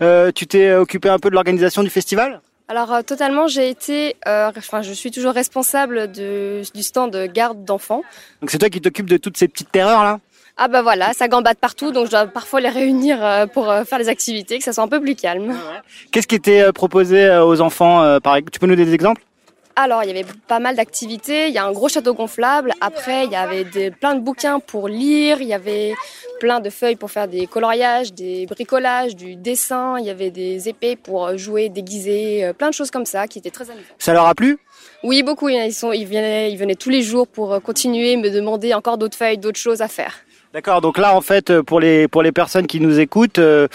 [0.02, 2.42] Euh, tu t'es occupé un peu de l'organisation du festival?
[2.68, 7.28] Alors euh, totalement, j'ai été, euh, enfin je suis toujours responsable de, du stand de
[7.28, 8.02] garde d'enfants.
[8.42, 10.20] Donc c'est toi qui t'occupes de toutes ces petites terreurs là?
[10.58, 14.00] Ah bah voilà, ça gambade partout, donc je dois parfois les réunir euh, pour faire
[14.00, 15.58] les activités, que ça soit un peu plus calme.
[16.12, 18.36] Qu'est-ce qui était proposé aux enfants par...
[18.52, 19.22] Tu peux nous donner des exemples?
[19.78, 21.50] Alors, il y avait pas mal d'activités.
[21.50, 22.72] Il y a un gros château gonflable.
[22.80, 25.42] Après, il y avait des, plein de bouquins pour lire.
[25.42, 25.94] Il y avait
[26.40, 30.00] plein de feuilles pour faire des coloriages, des bricolages, du dessin.
[30.00, 33.40] Il y avait des épées pour jouer, déguiser, euh, plein de choses comme ça qui
[33.40, 33.88] étaient très amusantes.
[34.00, 34.58] Ça leur a plu?
[35.04, 35.50] Oui, beaucoup.
[35.50, 38.98] Ils, sont, ils, venaient, ils venaient tous les jours pour euh, continuer, me demander encore
[38.98, 40.25] d'autres feuilles, d'autres choses à faire.
[40.56, 43.68] D'accord, donc là en fait euh, pour les pour les personnes qui nous écoutent, euh,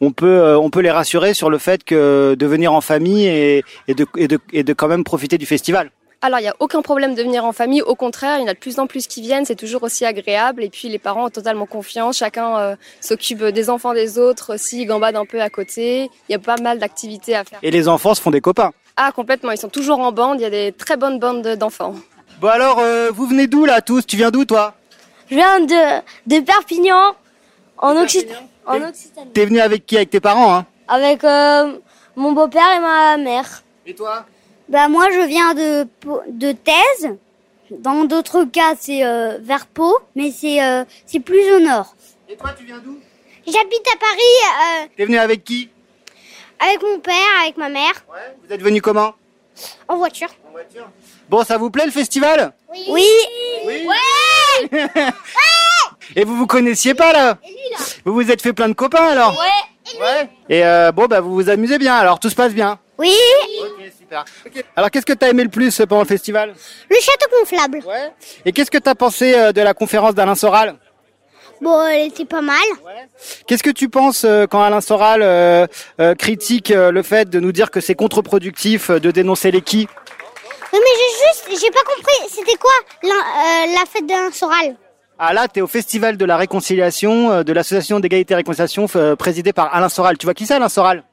[0.00, 3.26] on peut euh, on peut les rassurer sur le fait que de venir en famille
[3.26, 5.90] et, et de et de et de quand même profiter du festival.
[6.22, 7.82] Alors, il n'y a aucun problème de venir en famille.
[7.82, 9.44] Au contraire, il y en a de plus en plus qui viennent.
[9.46, 10.62] C'est toujours aussi agréable.
[10.62, 12.18] Et puis, les parents ont totalement confiance.
[12.18, 14.58] Chacun euh, s'occupe des enfants des autres.
[14.58, 17.58] S'ils gambadent un peu à côté, il y a pas mal d'activités à faire.
[17.62, 18.72] Et les enfants se font des copains.
[18.96, 19.50] Ah, complètement.
[19.52, 20.40] Ils sont toujours en bande.
[20.40, 21.94] Il y a des très bonnes bandes d'enfants.
[22.40, 24.06] Bon alors euh, vous venez d'où là tous?
[24.06, 24.74] Tu viens d'où toi?
[25.30, 27.14] Je viens de, de Perpignan,
[27.78, 28.48] en, en Occitanie.
[29.34, 30.66] T'es venu avec qui Avec tes parents hein?
[30.88, 31.78] Avec euh,
[32.16, 33.62] mon beau-père et ma mère.
[33.86, 34.24] Et toi?
[34.68, 35.86] Bah moi je viens de,
[36.28, 37.16] de Thèse.
[37.70, 41.94] Dans d'autres cas c'est euh, vers Pau, mais c'est euh, c'est plus au nord.
[42.28, 42.98] Et toi tu viens d'où?
[43.46, 45.70] J'habite à Paris euh, T'es venu avec qui?
[46.58, 48.04] Avec mon père, avec ma mère,
[48.46, 49.14] Vous êtes venu comment?
[49.88, 50.28] En voiture.
[51.28, 52.52] Bon ça vous plaît le festival?
[52.88, 53.06] Oui.
[53.64, 53.84] Ouais.
[56.16, 57.38] Et vous vous connaissiez pas là
[58.04, 59.38] Vous vous êtes fait plein de copains alors
[60.00, 60.28] Ouais.
[60.50, 62.78] Et euh, bon bah vous vous amusez bien alors tout se passe bien.
[62.98, 63.14] Oui.
[63.98, 64.24] super.
[64.76, 66.54] Alors qu'est-ce que t'as aimé le plus euh, pendant le festival
[66.90, 67.82] Le château gonflable.
[68.44, 70.74] Et qu'est-ce que t'as pensé euh, de la conférence d'Alain Soral
[71.60, 72.56] Bon, elle était pas mal.
[73.46, 75.66] Qu'est-ce que tu penses euh, quand Alain Soral euh,
[76.00, 79.60] euh, critique euh, le fait de nous dire que c'est contre-productif euh, de dénoncer les
[79.62, 79.88] qui
[80.72, 82.28] Oui, mais j'ai juste, j'ai pas compris.
[82.28, 82.70] C'était quoi
[83.02, 84.76] la, euh, la fête d'un Soral
[85.18, 89.16] Ah là, t'es au festival de la réconciliation euh, de l'association d'égalité et réconciliation euh,
[89.16, 90.18] présidée par Alain Soral.
[90.18, 91.04] Tu vois qui c'est Alain Soral?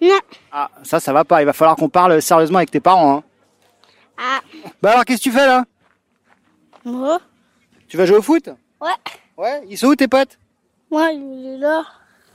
[0.00, 0.18] Non.
[0.52, 1.42] Ah, ça, ça va pas.
[1.42, 3.18] Il va falloir qu'on parle sérieusement avec tes parents.
[3.18, 3.24] Hein.
[4.18, 4.40] Ah.
[4.82, 5.64] Bah alors, qu'est-ce que tu fais là?
[6.84, 7.20] Moi?
[7.88, 8.48] Tu vas jouer au foot?
[8.80, 8.90] Ouais.
[9.36, 9.62] Ouais.
[9.68, 10.38] Ils sont où tes potes?
[10.90, 11.84] Ouais, il est là.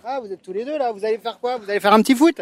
[0.05, 0.91] Ah, vous êtes tous les deux là.
[0.91, 1.57] Vous allez faire quoi?
[1.57, 2.41] Vous allez faire un petit foot?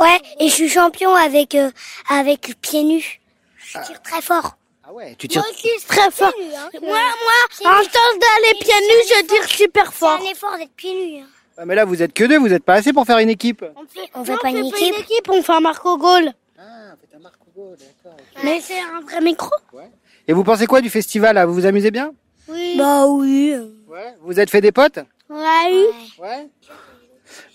[0.00, 1.70] Ouais, et je suis champion avec euh,
[2.10, 3.20] avec pieds nus.
[3.68, 4.56] Je tire très fort.
[4.82, 5.42] Ah ouais, tu tires.
[5.42, 6.32] Moi aussi, très fort.
[6.80, 10.18] Moi, moi, en temps d'aller pieds nus, je tire super fort.
[10.20, 11.22] C'est un effort d'être pieds nus.
[11.22, 11.26] hein.
[11.58, 12.38] Ah, mais là, vous êtes que deux.
[12.38, 13.64] Vous êtes pas assez pour faire une équipe.
[14.14, 15.28] On fait pas une équipe.
[15.28, 16.32] on fait un Marco Gaulle.
[18.44, 19.50] Mais c'est un vrai micro
[20.26, 21.44] Et vous pensez quoi du festival là?
[21.44, 22.12] Vous vous amusez bien?
[22.48, 22.76] Oui.
[22.78, 23.54] Bah oui.
[23.56, 25.00] Vous vous êtes fait des potes?
[25.28, 25.86] Ouais.
[26.18, 26.48] Ouais.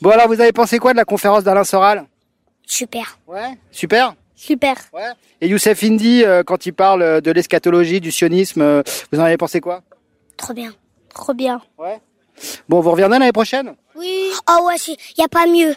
[0.01, 2.05] Bon alors, vous avez pensé quoi de la conférence d'Alain Soral?
[2.65, 3.17] Super.
[3.25, 3.57] Ouais.
[3.71, 4.13] Super?
[4.43, 4.75] Super.
[5.39, 9.37] Et Youssef Indy, euh, quand il parle de l'eschatologie, du sionisme, euh, vous en avez
[9.37, 9.83] pensé quoi?
[10.35, 10.73] Trop bien.
[11.13, 11.61] Trop bien.
[12.67, 13.73] Bon, vous reviendrez l'année prochaine?
[13.95, 14.31] Oui.
[14.49, 15.73] Oh ouais, il n'y a pas mieux.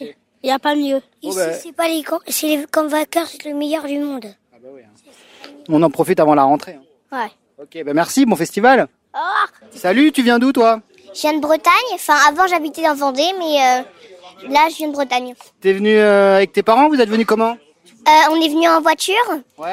[0.00, 1.00] Il n'y a pas mieux.
[1.22, 1.52] Ici, ben.
[1.62, 4.26] c'est pas les, c'est les convainceurs, c'est le meilleur du monde.
[5.68, 6.76] On en profite avant la rentrée.
[7.12, 7.16] hein.
[7.16, 7.30] Ouais.
[7.62, 8.88] Ok, ben merci, bon festival.
[9.70, 10.80] Salut, tu viens d'où toi?
[11.14, 11.90] Je viens de Bretagne.
[11.94, 15.34] Enfin, avant, j'habitais dans Vendée, mais euh, là, je viens de Bretagne.
[15.60, 17.52] T'es venu euh, avec tes parents Vous êtes venu comment?
[17.52, 17.67] Euh,
[18.30, 19.14] on est venu en voiture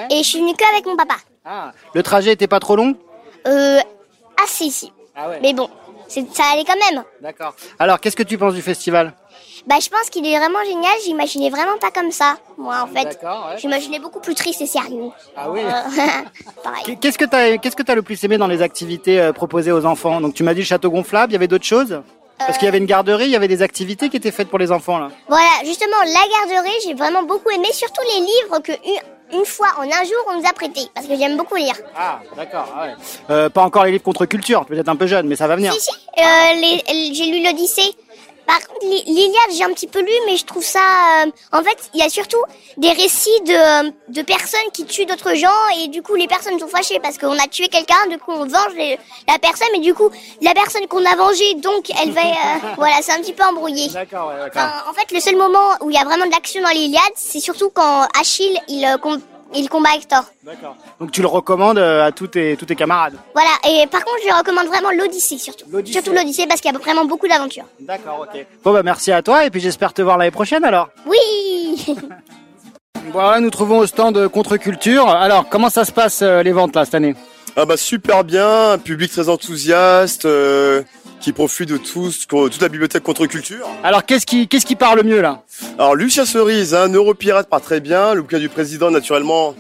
[0.10, 1.16] et je suis venue que avec mon papa.
[1.94, 2.96] Le trajet était pas trop long
[3.48, 3.80] Euh,
[4.44, 4.92] assez ici.
[5.16, 5.40] Ah ouais.
[5.42, 5.70] Mais bon,
[6.08, 7.04] c'est- ça allait quand même.
[7.22, 7.54] D'accord.
[7.80, 9.14] Alors, qu'est-ce que tu penses du festival?
[9.68, 10.92] Bah, je pense qu'il est vraiment génial.
[11.06, 13.04] J'imaginais vraiment pas comme ça, moi, en fait.
[13.06, 13.58] D'accord, ouais.
[13.60, 15.10] J'imaginais beaucoup plus triste et sérieux.
[15.38, 15.62] Ah oui
[16.64, 16.84] Pareil.
[16.86, 19.72] Qu'est- Qu'est-ce que t'as qu'est-ce que t'as le plus aimé dans les activités euh, proposées
[19.72, 20.20] aux enfants?
[20.22, 22.02] Donc, tu m'as dit le château gonflable, il y avait d'autres choses?
[22.38, 24.60] Parce qu'il y avait une garderie, il y avait des activités qui étaient faites pour
[24.60, 25.10] les enfants là.
[25.28, 29.68] Voilà, justement, la garderie, j'ai vraiment beaucoup aimé, surtout les livres que une, une fois,
[29.78, 31.76] en un jour, on nous a prêtés, parce que j'aime beaucoup lire.
[31.98, 32.68] Ah, d'accord.
[33.30, 35.74] Euh, pas encore les livres contre culture, peut-être un peu jeune, mais ça va venir.
[35.74, 37.96] Si, si, euh, les- les- j'ai lu l'Odyssée.
[38.48, 40.80] Par contre, l'I- l'Iliade, j'ai un petit peu lu, mais je trouve ça...
[41.26, 42.42] euh, en fait, il y a surtout
[42.78, 45.48] des récits de, de personnes qui tuent d'autres gens,
[45.80, 48.46] et du coup, les personnes sont fâchées parce qu'on a tué quelqu'un, du coup, on
[48.46, 50.10] venge les- la personne, mais du coup,
[50.42, 52.22] la personne qu'on a vengée, donc, elle va...
[52.22, 52.34] euh,
[52.78, 53.90] voilà, c'est un petit peu embrouillé.
[53.90, 56.62] D'accord, ouais, Enfin, en fait, le seul moment où il y a vraiment de l'action
[56.62, 58.98] dans l'Iliade, c'est surtout quand Achille, il, euh,
[59.54, 60.24] il combat Hector.
[60.44, 60.76] D'accord.
[61.00, 63.16] Donc, tu le recommandes euh, à tous tes, tous tes camarades.
[63.34, 65.66] Voilà, et par contre, je lui recommande vraiment l'Odyssée, surtout.
[65.86, 67.66] Surtout l'Odyssée, parce qu'il y a vraiment beaucoup d'aventures.
[67.80, 68.46] D'accord, ok.
[68.64, 70.90] Bon, bah, merci à toi, et puis j'espère te voir l'année prochaine alors.
[71.06, 71.96] Oui
[73.12, 75.08] Voilà, nous trouvons au stand Contre-Culture.
[75.08, 77.16] Alors, comment ça se passe euh, les ventes là cette année?
[77.58, 80.82] Ah bah super bien, un public très enthousiaste euh,
[81.20, 83.68] qui profite de tout, ce toute la bibliothèque contre-culture.
[83.84, 85.44] Alors, qu'est-ce qui, qu'est-ce qui parle le mieux là?
[85.78, 89.56] Alors Lucien Cerise, un neuropirate part très bien, le bouquin du président naturellement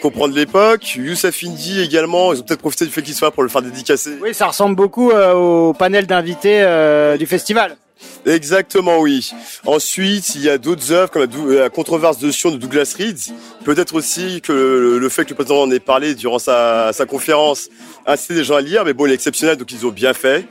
[0.00, 3.42] comprendre l'époque, Youssef Indy également, ils ont peut-être profité du fait qu'il soit là pour
[3.42, 4.16] le faire dédicacer.
[4.22, 7.76] Oui, ça ressemble beaucoup euh, au panel d'invités euh, du festival.
[8.26, 9.30] Exactement, oui.
[9.66, 13.18] Ensuite, il y a d'autres œuvres comme la, la controverse de Sion de Douglas Reed.
[13.64, 14.52] Peut-être aussi que
[15.00, 17.68] le, fait que le président en ait parlé durant sa, sa conférence
[18.06, 20.14] a incité les gens à lire, mais bon, il est exceptionnel, donc ils ont bien
[20.14, 20.46] fait.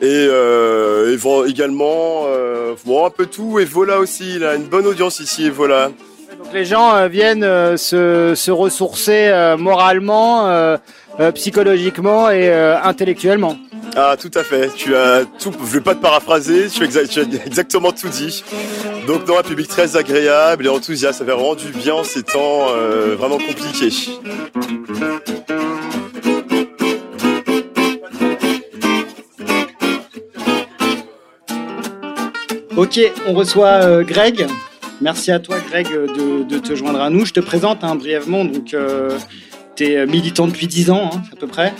[0.00, 4.54] Et, euh, et vont également, euh, bon, un peu tout, et voilà aussi, il a
[4.54, 5.92] une bonne audience ici, et voilà.
[6.44, 10.76] Donc les gens euh, viennent euh, se, se ressourcer euh, moralement, euh,
[11.20, 13.56] euh, psychologiquement et euh, intellectuellement.
[13.96, 14.70] Ah, tout à fait.
[14.74, 15.52] Tu as tout.
[15.60, 16.68] Je vais pas te paraphraser.
[16.68, 18.42] Tu as, exa- tu as exactement tout dit.
[19.06, 22.22] Donc, dans un public très agréable et enthousiaste, ça fait vraiment du bien en ces
[22.22, 23.90] temps euh, vraiment compliqués.
[32.76, 34.46] Ok, on reçoit euh, Greg.
[35.04, 37.26] Merci à toi, Greg, euh, de, te joindre à nous.
[37.26, 38.46] Je te présente hein, brièvement.
[38.46, 38.74] Donc,
[39.76, 41.74] tu es militant depuis 10 ans, hein, à peu près.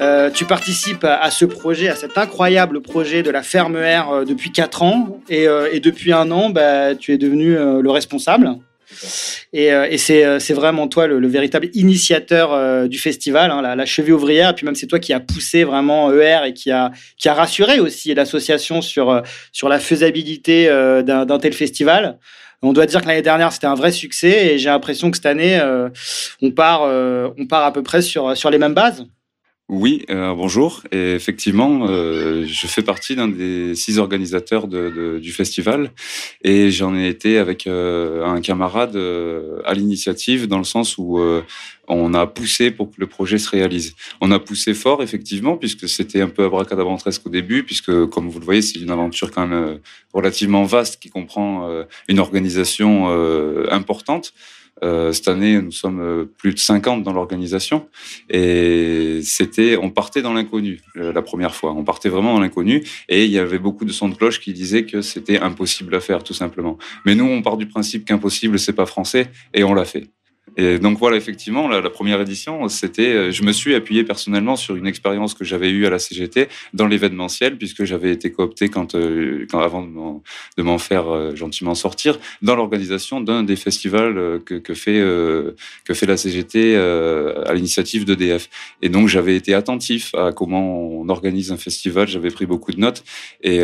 [0.00, 4.24] Euh, tu participes à, ce projet, à cet incroyable projet de la ferme R euh,
[4.24, 5.20] depuis 4 ans.
[5.28, 8.56] Et, euh, depuis un an, bah, tu es devenu euh, le responsable.
[9.52, 13.86] Et, euh, c'est euh, vraiment toi le, le véritable initiateur euh, du festival, hein, la,
[13.86, 14.50] cheville ouvrière.
[14.50, 17.34] Et puis même c'est toi qui a poussé vraiment ER et qui a, qui a
[17.34, 19.20] rassuré aussi l'association sur, euh,
[19.52, 22.18] sur la faisabilité euh, d'un tel festival.
[22.62, 25.26] On doit dire que l'année dernière c'était un vrai succès et j'ai l'impression que cette
[25.26, 25.88] année euh,
[26.42, 29.06] on part euh, on part à peu près sur sur les mêmes bases.
[29.68, 30.82] Oui, euh, bonjour.
[30.92, 35.90] Et effectivement, euh, je fais partie d'un des six organisateurs de, de- du festival
[36.42, 41.18] et j'en ai été avec euh, un camarade euh, à l'initiative dans le sens où
[41.18, 41.42] euh,
[41.86, 43.94] on a poussé pour que le projet se réalise.
[44.22, 48.38] On a poussé fort, effectivement, puisque c'était un peu abracadabranteresque au début, puisque, comme vous
[48.38, 49.74] le voyez, c'est une aventure quand même euh,
[50.14, 51.68] relativement vaste qui comprend
[52.08, 53.08] une organisation
[53.70, 54.32] importante.
[54.82, 57.88] Euh, cette année, nous sommes euh, plus de 50 dans l'organisation
[58.30, 61.72] et c'était, on partait dans l'inconnu euh, la première fois.
[61.72, 64.52] On partait vraiment dans l'inconnu et il y avait beaucoup de sons de cloche qui
[64.52, 66.78] disaient que c'était impossible à faire, tout simplement.
[67.04, 70.10] Mais nous, on part du principe qu'impossible, c'est pas français et on l'a fait.
[70.56, 74.76] Et donc voilà, effectivement, la, première édition, c'était, euh, je me suis appuyé personnellement sur
[74.76, 78.94] une expérience que j'avais eue à la CGT dans l'événementiel, puisque j'avais été coopté quand,
[78.94, 85.00] euh, avant de m'en, faire euh, gentiment sortir, dans l'organisation d'un des festivals que, fait
[85.84, 88.48] que fait la CGT à l'initiative d'EDF.
[88.82, 92.80] Et donc j'avais été attentif à comment on organise un festival, j'avais pris beaucoup de
[92.80, 93.04] notes,
[93.42, 93.60] et,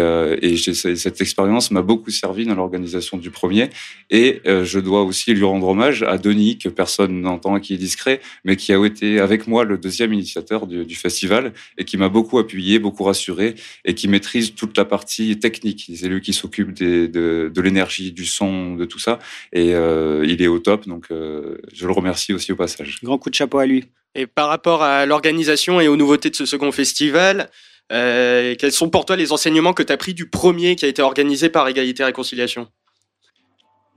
[0.56, 3.70] cette expérience m'a beaucoup servi dans l'organisation du premier.
[4.10, 8.20] Et je dois aussi lui rendre hommage à Denis, que personne n'entend, qui est discret,
[8.44, 12.38] mais qui a été avec moi le deuxième initiateur du, festival et qui m'a beaucoup
[12.38, 13.54] appuyé, beaucoup rassuré
[13.86, 15.90] et qui maîtrise toute la partie technique.
[15.96, 19.18] C'est lui qui s'occupe de l'énergie, du son, de tout ça.
[19.52, 22.98] Et euh, il est au top, donc euh, je le remercie aussi au passage.
[23.02, 23.84] Grand coup de chapeau à lui.
[24.14, 27.48] Et par rapport à l'organisation et aux nouveautés de ce second festival,
[27.92, 30.88] euh, quels sont pour toi les enseignements que tu as pris du premier qui a
[30.88, 32.68] été organisé par Égalité et Réconciliation?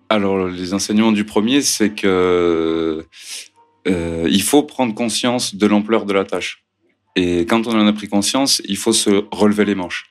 [0.09, 3.05] Alors, les enseignements du premier, c'est que
[3.87, 6.63] euh, il faut prendre conscience de l'ampleur de la tâche.
[7.15, 10.05] Et quand on en a pris conscience, il faut se relever les manches.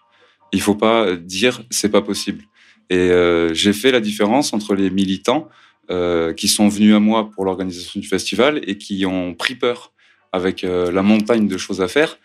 [0.52, 2.44] Il faut pas dire c'est pas possible.
[2.90, 5.48] Et euh, j'ai fait la différence entre les militants
[5.90, 9.92] euh, qui sont venus à moi pour l'organisation du festival et qui ont pris peur
[10.32, 12.18] avec euh, la montagne de choses à faire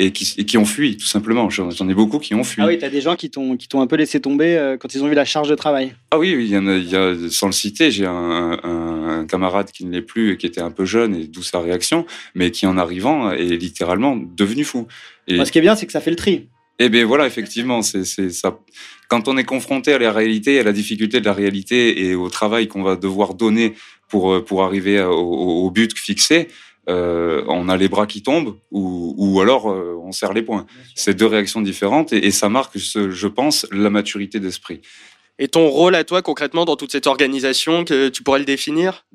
[0.00, 1.50] et qui, et qui ont fui tout simplement.
[1.50, 2.62] J'en ai beaucoup qui ont fui.
[2.62, 5.08] Ah oui, t'as des gens qui t'ont un peu laissé tomber euh, quand ils ont
[5.08, 5.92] vu la charge de travail.
[6.12, 9.26] Ah oui, y en a, il y a sans le citer, j'ai un, un- un
[9.26, 12.06] camarade qui ne l'est plus et qui était un peu jeune et d'où sa réaction,
[12.34, 14.86] mais qui en arrivant est littéralement devenu fou.
[15.26, 16.46] Et, Moi, ce qui est bien, c'est que ça fait le tri.
[16.78, 18.58] eh bien voilà, effectivement, c'est ça.
[19.08, 22.28] Quand on est confronté à la réalité, à la difficulté de la réalité et au
[22.30, 23.74] travail qu'on va devoir donner
[24.08, 26.48] pour euh, pour arriver au but fixé,
[26.88, 30.66] euh, on a les bras qui tombent ou, ou alors euh, on serre les poings.
[30.94, 34.80] C'est deux réactions différentes et, et ça marque, ce- je pense, la maturité d'esprit.
[35.38, 39.06] Et ton rôle à toi concrètement dans toute cette organisation, que tu pourrais le définir?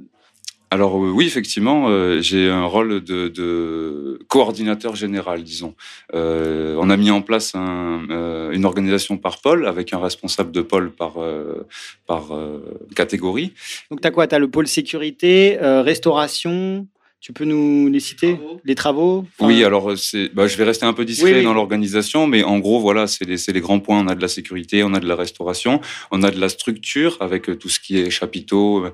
[0.72, 5.76] Alors euh, oui, effectivement, euh, j'ai un rôle de, de coordinateur général, disons.
[6.16, 10.52] Euh, on a mis en place un, euh, une organisation par pôle, avec un responsable
[10.52, 11.68] de pôle par, euh,
[12.08, 13.54] par euh, catégorie.
[13.92, 14.26] Donc t'as quoi?
[14.26, 16.88] T'as le pôle sécurité, euh, restauration.
[17.24, 19.26] Tu peux nous les citer Les travaux.
[19.40, 19.94] Enfin, Oui, alors
[20.34, 21.44] bah, je vais rester un peu discret Oui, oui.
[21.46, 24.02] dans l'organisation, mais en gros, voilà, c'est les, c'est les grands points.
[24.04, 25.80] On a de la sécurité, on a de la restauration,
[26.12, 28.92] on a de la structure avec euh, tout ce qui est chapiteaux, euh,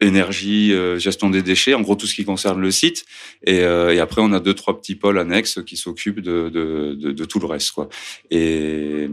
[0.00, 3.04] énergie, euh, gestion des déchets, en gros tout ce qui concerne le site.
[3.46, 6.96] Et, euh, et après, on a deux, trois petits pôles annexes qui s'occupent de, de,
[7.00, 7.88] de, de tout le reste, quoi.
[8.32, 9.08] Et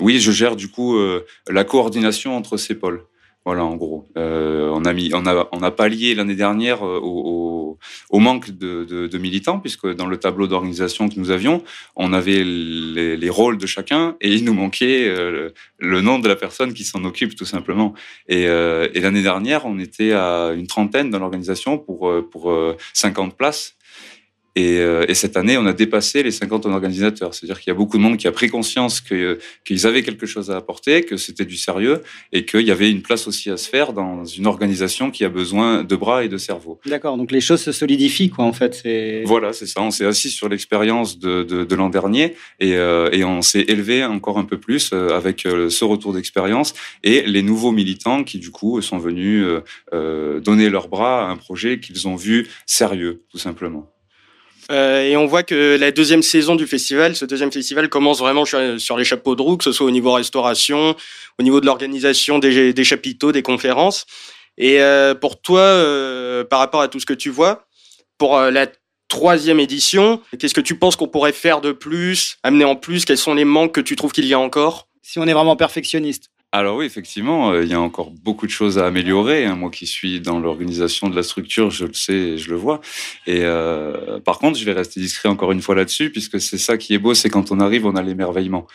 [0.00, 3.04] oui, je gère du coup euh, la coordination entre ces pôles.
[3.44, 4.06] Voilà, en gros.
[4.18, 7.57] Euh, on a mis, on a, on a pallié l'année dernière au, au,
[8.10, 11.62] au manque de, militants, puisque dans le tableau d'organisation que nous avions,
[11.96, 16.28] on avait les, les rôles de chacun et il nous manquait euh, le, nom de
[16.28, 17.94] la personne qui s'en occupe, tout simplement.
[18.28, 22.50] Et, euh, et l'année dernière, on était à une trentaine dans l'organisation pour, euh, pour
[22.50, 23.74] euh, 50 places.
[24.58, 27.32] Et, euh, et cette année, on a dépassé les 50 organisateurs.
[27.32, 30.50] C'est-à-dire qu'il y a beaucoup de monde qui a pris conscience qu'ils avaient quelque chose
[30.50, 33.68] à apporter, que c'était du sérieux et qu'il y avait une place aussi à se
[33.68, 36.80] faire dans une organisation qui a besoin de bras et de cerveau.
[36.86, 37.16] D'accord.
[37.16, 38.44] Donc les choses se solidifient, quoi.
[38.46, 39.22] En fait, c'est.
[39.26, 39.80] Voilà, c'est ça.
[39.80, 43.64] On s'est assis sur l'expérience de, de, de l'an dernier et, euh, et on s'est
[43.68, 48.24] élevé encore un peu plus euh, avec euh, ce retour d'expérience et les nouveaux militants
[48.24, 49.46] qui, du coup, sont venus
[49.92, 53.88] euh, donner leurs bras à un projet qu'ils ont vu sérieux, tout simplement.
[54.70, 58.44] Euh, et on voit que la deuxième saison du festival, ce deuxième festival commence vraiment
[58.44, 60.94] sur, les chapeaux de roue, que ce soit au niveau restauration,
[61.38, 64.04] au niveau de l'organisation des, des chapiteaux, des conférences.
[64.58, 67.66] Et euh, pour toi, euh, par rapport à tout ce que tu vois,
[68.18, 68.66] pour la
[69.06, 73.16] troisième édition, qu'est-ce que tu penses qu'on pourrait faire de plus, amener en plus Quels
[73.16, 74.88] sont les manques que tu trouves qu'il y a encore?
[75.02, 76.30] Si on est vraiment perfectionniste.
[76.50, 79.44] Alors oui, effectivement, euh, il y a encore beaucoup de choses à améliorer.
[79.44, 79.54] hein.
[79.54, 82.80] Moi qui suis dans l'organisation de la structure, je le sais et je le vois.
[83.26, 86.78] Et euh, par contre, je vais rester discret encore une fois là-dessus, puisque c'est ça
[86.78, 88.66] qui est beau, c'est quand on arrive, on a l'émerveillement.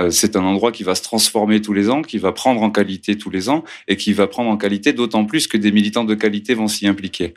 [0.00, 2.70] Euh, c'est un endroit qui va se transformer tous les ans, qui va prendre en
[2.70, 6.04] qualité tous les ans, et qui va prendre en qualité d'autant plus que des militants
[6.04, 7.34] de qualité vont s'y impliquer.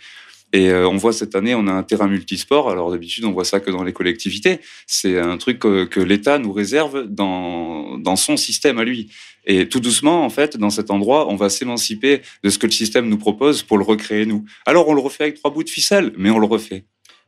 [0.54, 2.70] Et on voit cette année, on a un terrain multisport.
[2.70, 4.62] Alors d'habitude, on voit ça que dans les collectivités.
[4.88, 9.12] C'est un truc que, que l'État nous réserve dans, dans son système à lui.
[9.46, 12.72] Et tout doucement, en fait, dans cet endroit, on va s'émanciper de ce que le
[12.72, 14.46] système nous propose pour le recréer nous.
[14.66, 16.86] Alors on le refait avec trois bouts de ficelle, mais on le refait.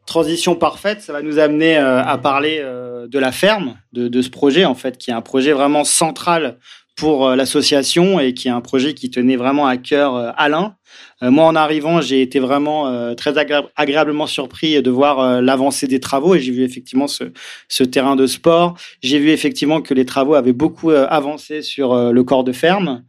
[0.07, 4.29] Transition parfaite, ça va nous amener euh, à parler euh, de la ferme, de, ce
[4.29, 6.59] projet en fait, qui est un projet vraiment central
[6.95, 10.76] pour euh, l'association et qui est un projet qui tenait vraiment à cœur Alain.
[11.23, 15.41] Euh, moi, en arrivant, j'ai été vraiment euh, très agré- agréablement surpris de voir euh,
[15.41, 17.25] l'avancée des travaux et j'ai vu effectivement ce,
[17.67, 18.77] ce terrain de sport.
[19.01, 23.03] J'ai vu effectivement que les travaux avaient beaucoup avancé sur le corps de ferme.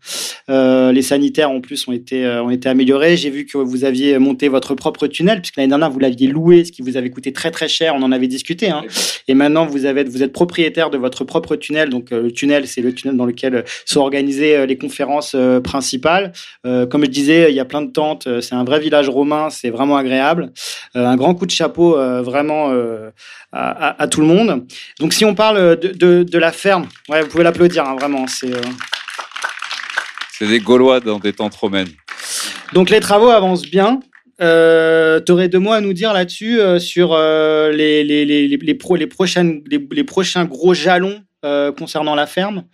[0.48, 3.16] Les sanitaires en plus ont été, ont été améliorés.
[3.16, 6.64] J'ai vu que vous aviez monté votre propre tunnel, puisque l'année dernière vous l'aviez loué,
[6.64, 7.94] ce qui vous avait coûté très très cher.
[7.94, 8.70] On en avait discuté.
[8.70, 8.84] Hein.
[9.28, 11.90] Et maintenant vous, avez, vous êtes propriétaire de votre propre tunnel.
[11.90, 16.33] Donc le tunnel, c'est le tunnel dans lequel sont organisées les conférences principales.
[16.64, 18.27] Comme je disais, il y a plein de tentes.
[18.27, 19.48] euh, C'est un vrai village romain.
[19.50, 20.50] C'est vraiment agréable.
[20.96, 22.71] Euh, un grand coup de chapeau euh, vraiment
[23.52, 24.66] à, à- à tout le monde.
[24.98, 28.27] Donc si on parle de, de, de la ferme, ouais, vous pouvez l'applaudir hein, vraiment.
[28.27, 28.50] C'est
[30.33, 31.88] C'est des Gaulois dans des tentes romaines.
[32.73, 34.00] Donc les travaux avancent bien.
[34.40, 38.46] euh, tu aurais deux mots à nous dire là-dessus euh, sur euh, les, les, les,
[38.48, 41.21] les, pro- les, prochaines, les, prochains gros jalons
[41.77, 42.64] concernant la ferme?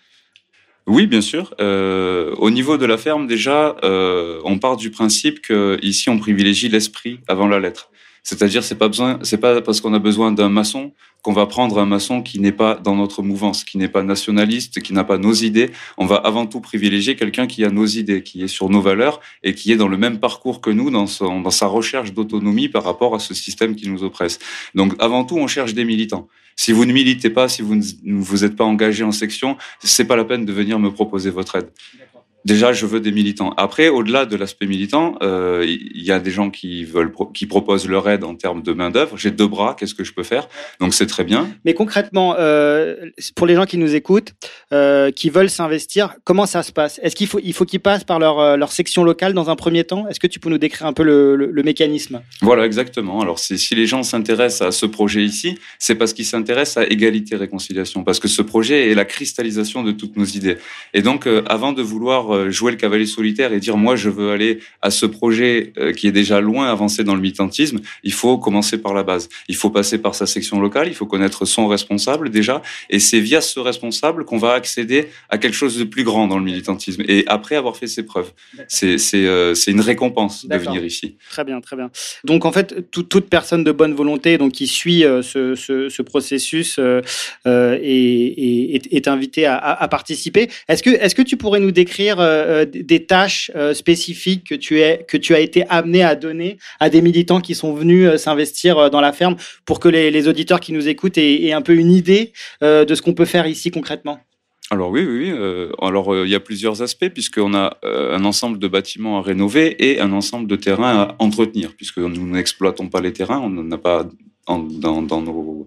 [0.87, 1.55] Oui, bien sûr.
[1.61, 6.19] Euh, au niveau de la ferme, déjà, euh, on part du principe que ici on
[6.19, 7.91] privilégie l'esprit avant la lettre.
[8.23, 10.93] C'est-à-dire, c'est pas besoin, c'est pas parce qu'on a besoin d'un maçon
[11.25, 14.83] qu'on va prendre un maçon qui n'est pas dans notre mouvance, qui n'est pas nationaliste,
[14.83, 15.71] qui n'a pas nos idées.
[15.97, 19.21] On va avant tout privilégier quelqu'un qui a nos idées, qui est sur nos valeurs
[19.43, 22.69] et qui est dans le même parcours que nous dans, son, dans sa recherche d'autonomie
[22.69, 24.39] par rapport à ce système qui nous oppresse.
[24.75, 26.29] Donc, avant tout, on cherche des militants.
[26.57, 30.05] Si vous ne militez pas, si vous ne vous êtes pas engagé en section, c'est
[30.05, 31.69] pas la peine de venir me proposer votre aide.
[32.45, 33.55] Déjà, je veux des militants.
[33.57, 37.89] Après, au-delà de l'aspect militant, euh, il y a des gens qui veulent, qui proposent
[37.89, 39.17] leur aide en termes de main d'œuvre.
[39.17, 40.49] J'ai deux bras, qu'est-ce que je peux faire?
[40.79, 41.49] Donc c'est très bien.
[41.65, 42.97] Mais concrètement, euh,
[43.35, 44.33] pour les gens qui nous écoutent,
[44.73, 47.01] euh, qui veulent s'investir, comment ça se passe?
[47.03, 49.85] Est-ce qu'il faut, il faut qu'ils passent par leur, leur section locale dans un premier
[49.85, 50.07] temps?
[50.09, 52.21] Est-ce que tu peux nous décrire un peu le, le- le mécanisme?
[52.43, 53.23] Voilà, exactement.
[53.23, 58.05] Alors, si les gens s'intéressent à ce projet ici, c'est parce qu'ils s'intéressent à égalité-réconciliation,
[58.05, 60.59] parce que ce projet est la cristallisation de toutes nos idées.
[60.93, 64.31] Et donc, avant de vouloir euh, jouer le cavalier solitaire et dire moi je veux
[64.31, 68.39] aller à ce projet euh, qui est déjà loin avancé dans le militantisme, il faut
[68.39, 69.29] commencer par la base.
[69.49, 73.21] Il faut passer par sa section locale, il faut connaître son responsable déjà, et c'est
[73.21, 77.03] via ce responsable qu'on va accéder à quelque chose de plus grand dans le militantisme.
[77.09, 78.33] Et après avoir fait ses preuves,
[78.69, 81.17] c'est euh, une récompense de venir ici.
[81.31, 81.91] Très bien, très bien.
[82.25, 85.89] Donc en fait, tout- toute personne de bonne volonté, donc qui suit euh, ce, ce-
[85.89, 87.01] ce processus, euh,
[87.47, 90.49] est, est, est- est invitée à, à- à participer.
[90.69, 94.55] Est-ce que, est-ce que tu pourrais nous décrire euh, euh, des tâches euh, spécifiques que
[94.55, 98.17] tu, es, que tu as été amené à donner à des militants qui sont venus
[98.17, 101.75] s'investir dans la ferme pour que les, les auditeurs qui nous écoutent aient, un peu
[101.75, 104.19] une idée de ce qu'on peut faire ici concrètement?
[104.71, 105.33] Alors oui, oui,
[105.81, 110.01] alors il y a plusieurs aspects puisqu'on a un ensemble de bâtiments à rénover et
[110.01, 114.09] un ensemble de terrains à entretenir puisque nous n'exploitons pas les terrains, on n'a pas
[114.47, 115.67] dans, nos,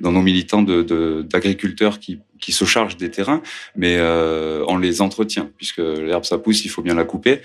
[0.00, 3.42] dans nos militants de- de- d'agriculteurs qui, qui se chargent des terrains,
[3.74, 7.40] mais euh, on les entretient puisque l'herbe ça pousse, il faut bien la couper.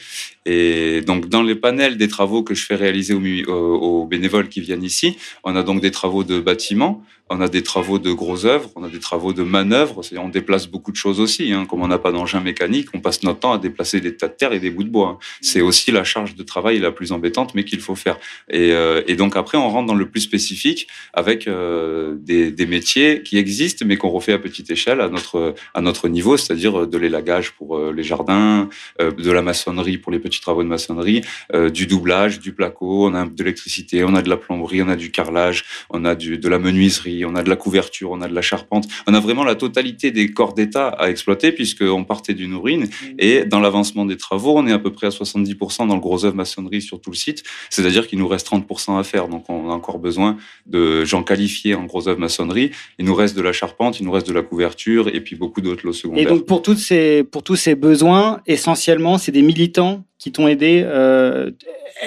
[0.45, 4.61] Et donc dans les panels des travaux que je fais réaliser aux, aux bénévoles qui
[4.61, 8.45] viennent ici, on a donc des travaux de bâtiments, on a des travaux de gros
[8.45, 10.01] œuvres, on a des travaux de manœuvres.
[10.17, 11.53] On déplace beaucoup de choses aussi.
[11.53, 11.65] Hein.
[11.65, 14.33] Comme on n'a pas d'engin mécanique, on passe notre temps à déplacer des tas de
[14.33, 15.07] terre et des bouts de bois.
[15.07, 15.17] hein.
[15.39, 18.17] C'est aussi la charge de travail la plus embêtante, mais qu'il faut faire.
[18.49, 23.37] Et, euh, donc après, on rentre dans le plus spécifique avec euh, des métiers qui
[23.37, 27.51] existent, mais qu'on refait à petite échelle à notre à notre niveau, c'est-à-dire de l'élagage
[27.51, 28.69] pour euh, les jardins,
[28.99, 31.21] euh, de la maçonnerie pour les petits travaux de maçonnerie,
[31.53, 34.89] euh, du doublage, du placo, on a de l'électricité, on a de la plomberie, on
[34.89, 38.21] a du carrelage, on a du, de la menuiserie, on a de la couverture, on
[38.21, 38.87] a de la charpente.
[39.07, 42.87] On a vraiment la totalité des corps d'État à exploiter puisqu'on partait d'une urine.
[43.19, 46.25] Et dans l'avancement des travaux, on est à peu près à 70% dans le gros
[46.25, 47.43] œuvre maçonnerie sur tout le site.
[47.69, 49.27] C'est-à-dire qu'il nous reste 30% à faire.
[49.27, 52.71] Donc on a encore besoin de gens qualifiés en gros œuvre maçonnerie.
[52.99, 54.70] Il nous reste de la charpente, il nous reste de la couverture
[55.13, 56.23] et puis beaucoup d'autres lots secondaires.
[56.23, 60.47] Et donc pour, toutes ces, pour tous ces besoins, essentiellement, c'est des militants qui t'ont
[60.47, 60.83] aidé.
[60.85, 61.49] euh,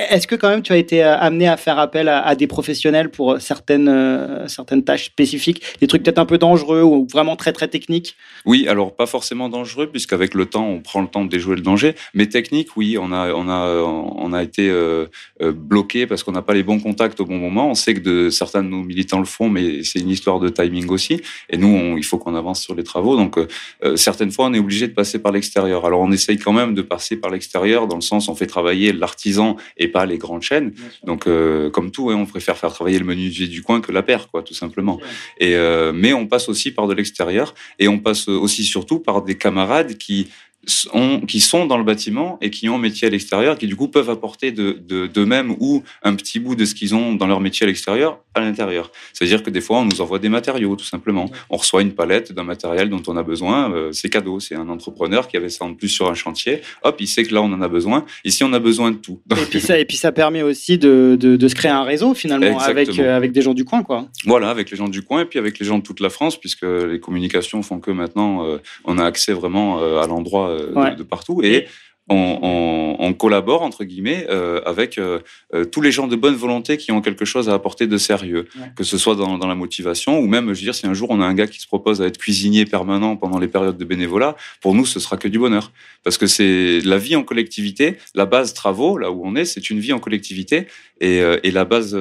[0.08, 2.46] Est-ce que quand même tu as été euh, amené à faire appel à, à des
[2.46, 7.34] professionnels pour certaines, euh, certaines tâches spécifiques, des trucs peut-être un peu dangereux ou vraiment
[7.34, 8.14] très très techniques?
[8.46, 11.62] Oui, alors pas forcément dangereux, puisqu'avec le temps, on prend le temps de déjouer le
[11.62, 11.96] danger.
[12.14, 15.06] Mais technique, oui, on a, on a, on a été euh,
[15.52, 17.68] bloqué parce qu'on n'a pas les bons contacts au bon moment.
[17.68, 20.50] On sait que de, certains de nos militants le font, mais c'est une histoire de
[20.50, 21.20] timing aussi.
[21.50, 23.16] Et nous, on- il faut qu'on avance sur les travaux.
[23.16, 23.46] Donc, euh,
[23.84, 25.84] euh, certaines fois, on est obligé de passer par l'extérieur.
[25.84, 28.92] Alors, on essaye quand même de passer par l'extérieur, dans le sens, on fait travailler
[28.92, 30.72] l'artisan et pas les grandes chaînes.
[31.04, 34.02] Donc, euh, comme tout, hein, on préfère faire travailler le menuisier du coin que la
[34.02, 35.00] paire, quoi, tout simplement.
[35.38, 39.22] Et euh, mais on passe aussi par de l'extérieur et on passe aussi surtout par
[39.22, 40.28] des camarades qui
[40.66, 43.76] sont, qui sont dans le bâtiment et qui ont un métier à l'extérieur, qui du
[43.76, 47.26] coup peuvent apporter de, de, d'eux-mêmes ou un petit bout de ce qu'ils ont dans
[47.26, 48.90] leur métier à l'extérieur à l'intérieur.
[49.12, 51.30] C'est-à-dire que des fois, on nous envoie des matériaux, tout simplement.
[51.50, 54.40] On reçoit une palette d'un matériel dont on a besoin, euh, c'est cadeau.
[54.40, 56.60] C'est un entrepreneur qui avait ça en plus sur un chantier.
[56.82, 58.04] Hop, il sait que là, on en a besoin.
[58.24, 59.20] Ici, on a besoin de tout.
[59.26, 61.84] Donc, et puis, ça, et puis ça permet aussi de, de, de se créer un
[61.84, 63.82] réseau finalement avec, euh, avec des gens du coin.
[63.82, 64.08] quoi.
[64.26, 66.38] Voilà, avec les gens du coin et puis avec les gens de toute la France,
[66.38, 71.02] puisque les communications font que maintenant, euh, on a accès vraiment à l'endroit euh, de-
[71.02, 71.42] partout.
[71.42, 71.66] Et
[72.08, 75.18] on, on- on collabore, entre guillemets, euh, avec euh,
[75.52, 78.46] euh, tous les gens de bonne volonté qui ont quelque chose à apporter de sérieux,
[78.76, 81.10] que ce soit dans, dans la motivation ou même, je veux dire, si un jour
[81.10, 83.84] on a un gars qui se propose à être cuisinier permanent pendant les périodes de
[83.84, 85.72] bénévolat, pour nous, ce sera que du bonheur.
[86.02, 89.68] Parce que c'est la vie en collectivité, la base travaux, là où on est, c'est
[89.68, 90.66] une vie en collectivité.
[91.00, 91.94] Et, euh, et la base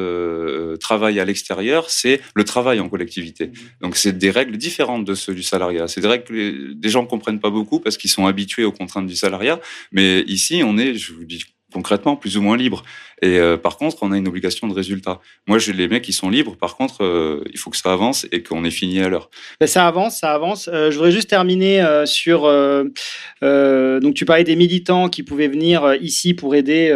[0.80, 3.52] travail à l'extérieur, c'est le travail en collectivité.
[3.82, 5.88] Donc c'est des règles différentes de ceux du salariat.
[5.88, 6.52] C'est des règles que les,
[6.82, 9.60] les gens comprennent pas beaucoup parce qu'ils sont habitués aux contraintes du salariat.
[9.94, 12.84] Mais ici, on est, je vous dis concrètement, plus ou moins libre.
[13.22, 15.20] Et euh, par contre, on a une obligation de résultat.
[15.48, 16.56] Moi, j'ai les mecs qui sont libres.
[16.58, 19.30] Par contre, euh, il faut que ça avance et qu'on ait fini à l'heure.
[19.60, 20.70] Ben, ça avance, ça avance.
[20.72, 22.44] Euh, je voudrais juste terminer sur.
[23.42, 26.94] donc, tu parlais des militants qui pouvaient venir ici pour aider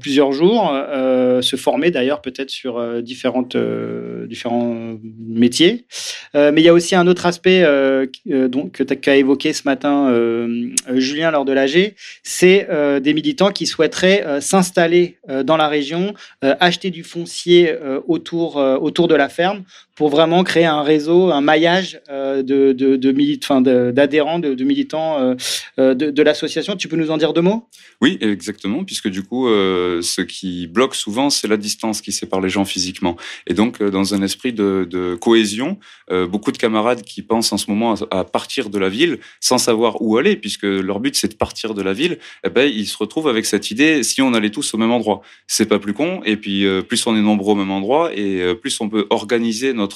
[0.00, 0.72] plusieurs jours,
[1.40, 3.56] se former d'ailleurs peut-être sur différentes,
[4.26, 5.86] différents métiers.
[6.34, 7.64] Mais il y a aussi un autre aspect
[8.26, 10.12] donc, que tu as évoqué ce matin,
[10.94, 12.68] Julien, lors de l'AG, c'est
[13.00, 18.76] des militants qui souhaiteraient s'installer dans la région, euh, acheter du foncier euh, autour, euh,
[18.76, 19.64] autour de la ferme
[19.98, 25.34] pour vraiment créer un réseau, un maillage euh, de, de, de d'adhérents, de, militants euh,
[25.80, 26.76] euh, de, l'association.
[26.76, 27.68] Tu peux nous en dire deux mots?
[28.00, 32.40] Oui, exactement, puisque du coup, euh, ce qui bloque souvent, c'est la distance qui sépare
[32.40, 33.16] les gens physiquement.
[33.48, 35.78] Et donc, dans un esprit de, cohésion,
[36.30, 40.00] beaucoup de camarades qui pensent en ce moment à, partir de la ville sans savoir
[40.00, 42.96] où aller, puisque leur but c'est de partir de la ville, eh ben, ils se
[42.96, 45.22] retrouvent avec cette idée si on allait tous au même endroit.
[45.48, 48.80] C'est pas plus con, et puis plus on est nombreux au même endroit, et plus
[48.80, 49.87] on peut organiser notre,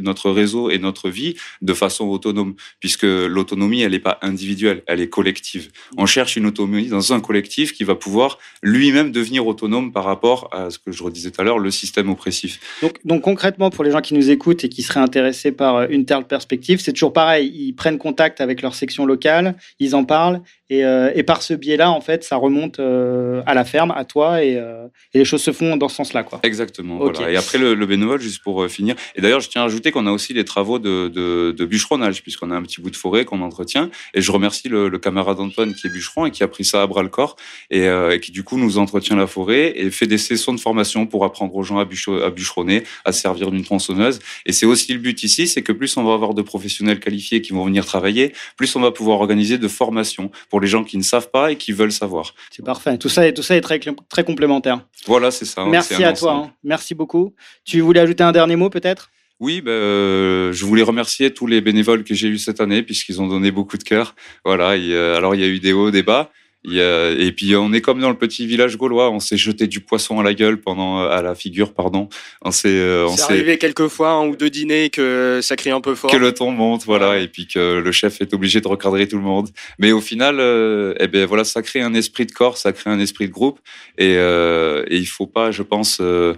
[0.00, 5.00] notre réseau et notre vie de façon autonome, puisque l'autonomie, elle n'est pas individuelle, elle
[5.00, 5.70] est collective.
[5.96, 10.48] On cherche une autonomie dans un collectif qui va pouvoir lui-même devenir autonome par rapport
[10.52, 12.60] à ce que je redisais tout à l'heure, le système oppressif.
[12.82, 15.86] donc, donc concrètement, pour les gens qui nous écoutent et qui seraient intéressés par euh,
[15.90, 17.52] une telle perspective, c'est toujours pareil.
[17.54, 20.40] Ils prennent contact avec leur section locale, ils en parlent,
[20.70, 24.04] et, euh, et par ce biais-là, en fait, ça remonte euh, à la ferme, à
[24.04, 26.22] toi, et, euh, et les choses se font dans ce sens-là.
[26.22, 26.40] quoi.
[26.42, 26.98] Exactement.
[26.98, 27.30] Voilà.
[27.30, 28.94] Et après le, le bénévole, juste pour finir.
[29.16, 32.22] Et d'ailleurs, je tiens à ajouter qu'on a aussi les travaux de, de, de bûcheronnage,
[32.22, 33.90] puisqu'on a un petit bout de forêt qu'on entretient.
[34.14, 36.82] Et je remercie le, le camarade Antoine qui est bûcheron et qui a pris ça
[36.82, 37.36] à bras le corps
[37.70, 41.06] et, et qui du coup nous entretient la forêt et fait des sessions de formation
[41.06, 44.18] pour apprendre aux gens à, bûcher- à bûcheronner, à se servir d'une tronçonneuse.
[44.46, 47.42] Et c'est aussi le but ici, c'est que plus on va avoir de professionnels qualifiés
[47.42, 50.96] qui vont venir travailler, plus on va pouvoir organiser de formations pour les gens qui
[50.96, 52.32] ne savent pas et qui veulent savoir.
[52.48, 52.96] C'est parfait.
[52.96, 53.80] Tout ça, est- tout ça est très,
[54.22, 54.86] complémentaire.
[55.04, 55.62] Voilà, c'est ça.
[55.62, 56.32] hein, Merci à toi.
[56.32, 56.52] hein.
[56.62, 57.34] Merci beaucoup.
[57.64, 59.10] Tu voulais ajouter un dernier mot peut-être?
[59.40, 63.20] Oui, ben, euh, je voulais remercier tous les bénévoles que j'ai eus cette année puisqu'ils
[63.20, 64.14] ont donné beaucoup de cœur.
[64.44, 64.76] Voilà.
[64.76, 66.30] et, euh, alors il y a eu des hauts, des bas.
[66.66, 69.10] Et puis on est comme dans le petit village gaulois.
[69.10, 72.08] On s'est jeté du poisson à la gueule pendant à la figure, pardon.
[72.42, 75.70] On s'est, euh, on C'est arrivé quelques fois, un ou deux dîners, que ça crie
[75.70, 76.10] un peu fort.
[76.10, 79.16] que le ton monte, voilà, et puis que le chef est obligé de recadrer tout
[79.16, 79.50] le monde.
[79.78, 82.90] Mais au final, euh, eh ben voilà, ça crée un esprit de corps, ça crée
[82.90, 83.60] un esprit de groupe,
[83.98, 86.34] et, euh, et il faut pas, je pense, euh,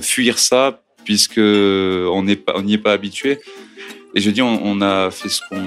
[0.00, 3.38] fuir ça puisque on n'est pas, on n'y est pas habitué.
[4.14, 5.62] Et je dis, on, on a fait ce qu'on,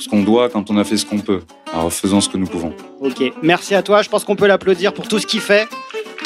[0.00, 1.40] ce qu'on doit quand on a fait ce qu'on peut.
[1.72, 2.72] Alors faisons ce que nous pouvons.
[3.00, 3.22] Ok.
[3.42, 4.02] Merci à toi.
[4.02, 5.68] Je pense qu'on peut l'applaudir pour tout ce qu'il fait.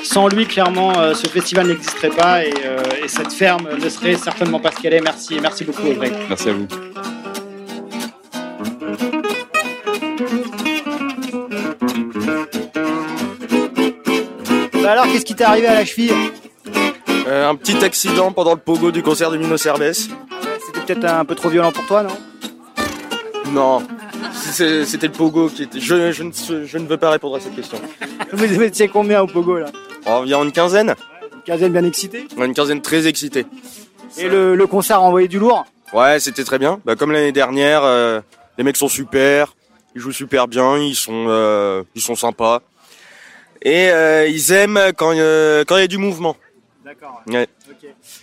[0.03, 4.16] Sans lui, clairement, euh, ce festival n'existerait pas et, euh, et cette ferme ne serait
[4.16, 5.01] certainement pas ce qu'elle est.
[5.01, 6.12] Merci, merci beaucoup, Greg.
[6.29, 6.66] Merci à vous.
[14.83, 16.12] Bah alors, qu'est-ce qui t'est arrivé à la cheville?
[17.27, 19.95] Euh, un petit accident pendant le pogo du concert de Mino Cervez.
[19.95, 22.11] C'était peut-être un peu trop violent pour toi, non?
[23.51, 23.82] Non,
[24.32, 25.78] c'était le pogo qui était.
[25.80, 26.32] Je, je, ne,
[26.66, 27.78] je ne veux pas répondre à cette question.
[28.32, 29.66] Vous étiez combien au pogo là
[30.07, 30.95] Environ une quinzaine
[31.34, 33.47] Une quinzaine bien excitée Une quinzaine très excitée.
[34.18, 36.80] Et le, le concert a envoyé du lourd Ouais, c'était très bien.
[36.84, 38.20] Bah, comme l'année dernière, euh,
[38.59, 39.55] les mecs sont super,
[39.95, 42.62] ils jouent super bien, ils sont, euh, ils sont sympas.
[43.62, 46.36] Et euh, ils aiment quand euh, quand il y a du mouvement.
[46.84, 47.22] D'accord.
[47.26, 47.49] Ouais.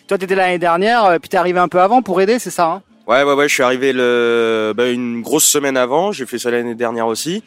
[0.08, 2.68] Toi, t'étais l'année dernière, euh, puis t'es arrivé un peu avant pour aider, c'est ça
[2.68, 2.82] hein
[3.12, 6.50] Ouais, ouais, ouais, je suis arrivé le, bah, une grosse semaine avant, j'ai fait ça
[6.50, 7.44] l'année dernière aussi.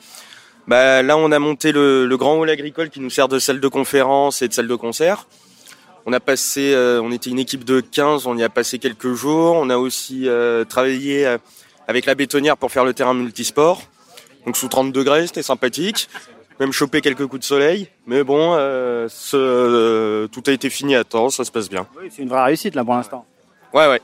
[0.69, 3.61] Bah, là, on a monté le, le grand hall agricole qui nous sert de salle
[3.61, 5.27] de conférence et de salle de concert.
[6.05, 9.15] On a passé, euh, on était une équipe de 15, on y a passé quelques
[9.15, 9.55] jours.
[9.57, 11.39] On a aussi euh, travaillé euh,
[11.89, 13.81] avec la bétonnière pour faire le terrain multisport.
[14.45, 16.11] Donc sous 30 degrés, c'était sympathique.
[16.61, 17.89] Même choper quelques coups de soleil.
[18.07, 21.87] Mais bon, euh, ce- euh, tout a été fini à temps, ça se passe bien.
[21.99, 23.25] Oui, c'est une vraie réussite là pour l'instant.
[23.73, 24.03] Ouais, ouais.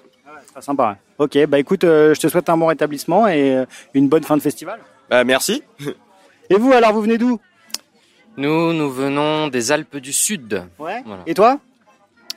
[0.60, 0.98] Sympa.
[1.18, 4.36] Ok, bah écoute, euh, je te souhaite un bon rétablissement et euh, une bonne fin
[4.36, 4.80] de festival.
[5.08, 5.62] Bah, merci.
[6.50, 7.38] Et vous, alors, vous venez d'où?
[8.36, 10.64] Nous, nous venons des Alpes du Sud.
[10.78, 11.02] Ouais.
[11.06, 11.22] Voilà.
[11.26, 11.60] Et toi?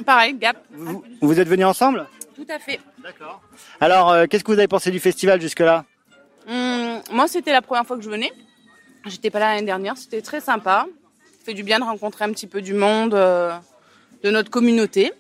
[0.06, 0.58] Pareil, Gap.
[1.22, 2.06] Vous êtes venus ensemble?
[2.36, 2.80] Tout à fait.
[3.02, 3.42] D'accord.
[3.80, 5.86] Alors, euh, qu'est-ce que vous avez pensé du festival jusque-là?
[6.48, 8.32] Hum, moi, c'était la première fois que je venais.
[9.06, 9.98] J'étais pas là l'année dernière.
[9.98, 10.86] C'était très sympa.
[11.40, 13.54] Ça fait du bien de rencontrer un petit peu du monde euh,
[14.24, 15.12] de notre communauté.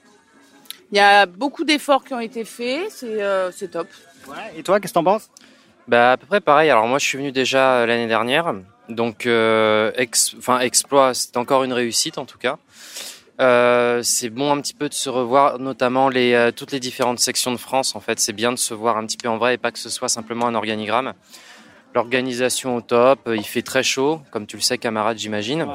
[0.94, 2.92] Il y a beaucoup d'efforts qui ont été faits.
[2.92, 3.88] C'est euh, c'est top.
[4.56, 5.28] Et toi, qu'est-ce que t'en penses?
[5.88, 6.70] Bah, à peu près pareil.
[6.70, 8.54] Alors moi, je suis venu déjà euh, l'année dernière,
[8.90, 12.60] donc euh, ex- enfin exploit, c'est encore une réussite en tout cas.
[13.42, 17.20] Euh, c'est bon un petit peu de se revoir, notamment les euh, toutes les différentes
[17.20, 17.96] sections de France.
[17.96, 19.80] En fait, c'est bien de se voir un petit peu en vrai et pas que
[19.80, 21.14] ce soit simplement un organigramme.
[21.96, 25.68] L'organisation au top, il fait très chaud, comme tu le sais, camarade, j'imagine.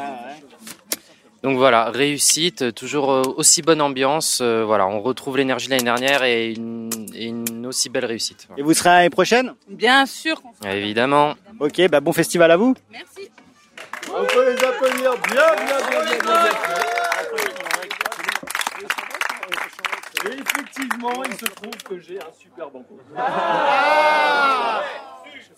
[1.42, 4.40] Donc voilà, réussite, toujours euh, aussi bonne ambiance.
[4.42, 8.46] euh, voilà, on retrouve l'énergie de l'année dernière et une, et une aussi belle réussite.
[8.48, 8.60] Voilà.
[8.60, 9.54] Et vous serez l'année prochaine?
[9.68, 10.42] Bien sûr.
[10.66, 11.34] Évidemment.
[11.60, 12.74] Ok, bah bon festival à vous.
[14.12, 16.50] On peut les applaudir bien, bien, bien, bien, bien, bien.
[20.24, 22.98] Et effectivement, il se trouve que j'ai un super banco.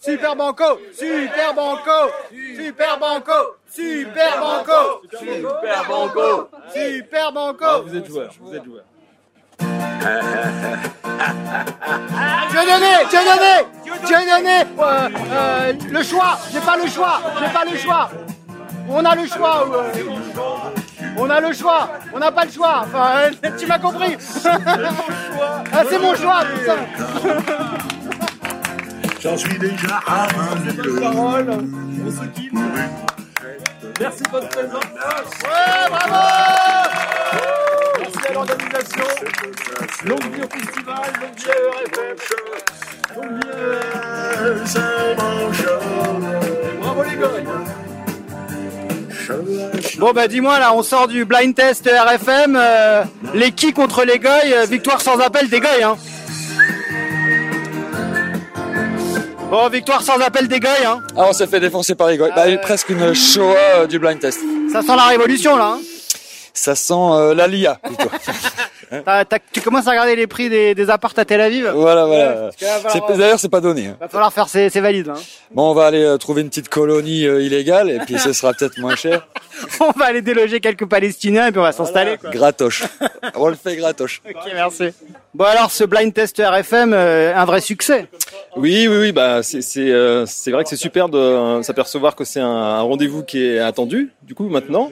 [0.02, 2.10] Super banco, super banco,
[2.56, 6.48] super banco, super banco, Super banco.
[6.72, 7.64] super banco.
[7.66, 8.82] Ah, vous êtes joueur, vous êtes joueur.
[12.50, 13.54] Dieu donné, Dieu donné,
[14.06, 14.60] Dieu donné.
[14.78, 18.10] Euh, euh, le choix, j'ai pas le choix, j'ai pas le choix.
[18.88, 19.68] On a le choix.
[19.70, 19.92] euh,
[21.18, 22.84] on a le choix, on n'a pas le choix.
[22.86, 24.16] Enfin, tu m'as compris.
[24.46, 27.66] ah, c'est mon choix, putain.
[29.22, 30.26] J'en suis déjà à
[30.64, 31.00] 20 000.
[31.00, 32.52] parole, on se quitte.
[34.00, 34.84] Merci de votre présence.
[35.42, 36.14] Ouais, bravo
[37.98, 39.04] Merci à l'organisation.
[40.06, 41.54] Longue vie au festival, longue vie à
[42.00, 42.46] ERFM.
[43.16, 44.84] Longue vie à
[46.80, 47.36] Bravo les gars.
[49.98, 53.04] Bon bah dis-moi là, on sort du blind test RFM, euh,
[53.34, 55.96] les qui contre les goy, euh, victoire sans appel des goy hein.
[59.50, 61.00] Bon, victoire sans appel des goy hein.
[61.16, 62.30] Ah, on s'est fait défoncer par les goy.
[62.34, 64.38] Bah, presque une Shoah euh, du blind test.
[64.72, 65.74] Ça sent la révolution là.
[65.76, 65.80] Hein.
[66.54, 68.10] Ça sent euh, la LIA plutôt.
[69.04, 71.70] T'as- t'as- tu commences à regarder les prix des, des apparts à Tel Aviv?
[71.76, 72.50] Voilà, voilà.
[72.58, 73.86] C'est- falloir- D'ailleurs, c'est pas donné.
[73.86, 73.96] hein.
[74.00, 75.10] Va falloir faire ses, ses valides.
[75.10, 75.20] Hein.
[75.54, 78.52] Bon, on va aller euh, trouver une petite colonie euh, illégale et puis ce sera
[78.52, 79.28] peut-être moins cher.
[79.80, 82.16] on va aller déloger quelques Palestiniens et puis on va s'installer.
[82.18, 82.30] quoi.
[82.30, 82.82] Gratoche.
[83.36, 84.22] on le fait gratoche.
[84.28, 84.88] Ok, merci.
[85.32, 88.08] Bon alors, ce blind test RFM, euh, un vrai succès.
[88.56, 89.12] Oui, oui, oui.
[89.12, 92.48] Bah, c'est c'est euh, c'est vrai que c'est super de euh, s'apercevoir que c'est un,
[92.48, 94.10] un rendez-vous qui est attendu.
[94.22, 94.90] Du coup, maintenant.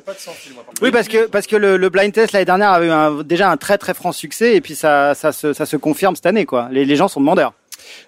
[0.80, 3.50] Oui, parce que parce que le, le blind test l'année dernière avait eu un- déjà
[3.50, 6.46] un très très franc succès et puis ça ça se ça se confirme cette année
[6.46, 6.68] quoi.
[6.70, 7.52] Les, les gens sont demandeurs.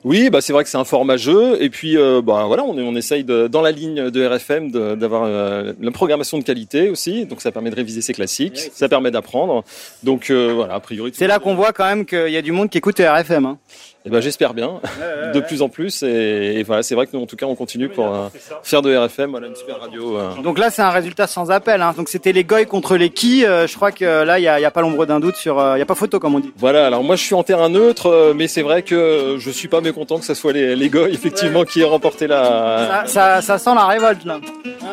[0.04, 2.76] Oui, bah c'est vrai que c'est un format jeu et puis euh, bah voilà, on,
[2.78, 7.26] on essaye de, dans la ligne de RFM d'avoir euh, la programmation de qualité aussi,
[7.26, 9.64] donc ça permet de réviser ses classiques, ça permet d'apprendre.
[10.02, 11.12] Donc euh, voilà, a priori.
[11.14, 13.46] C'est là qu'on voit quand même qu'il y a du monde qui écoute RFM.
[13.46, 13.58] Hein.
[14.06, 14.80] Et ben j'espère bien,
[15.34, 17.54] de plus en plus et, et voilà, c'est vrai que nous en tout cas on
[17.54, 18.28] continue pour euh,
[18.62, 20.16] faire de RFM, voilà une super radio.
[20.16, 20.30] euh.
[20.42, 21.82] Donc là, c'est un résultat sans appel.
[21.82, 21.92] Hein.
[21.94, 23.44] Donc c'était les goy contre les qui.
[23.44, 25.58] Euh, je crois que là, il y a, pas l'ombre d'un doute sur.
[25.58, 26.50] euh, Il y a pas photo comme on dit.
[26.56, 29.82] Voilà, alors moi je suis en terrain neutre, mais c'est vrai que je suis pas
[29.82, 33.04] mécontent que ce soit les, les gars effectivement qui aient remporté la.
[33.04, 34.40] Ça, ça, ça sent la révolte là.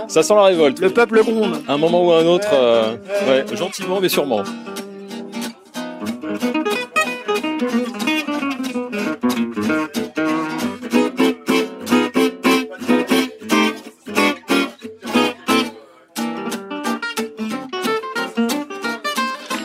[0.10, 0.80] Ça sent la révolte.
[0.82, 1.62] Le peuple gronde.
[1.68, 2.92] À un moment ou à un autre, euh,
[3.30, 4.44] ouais, gentiment mais sûrement.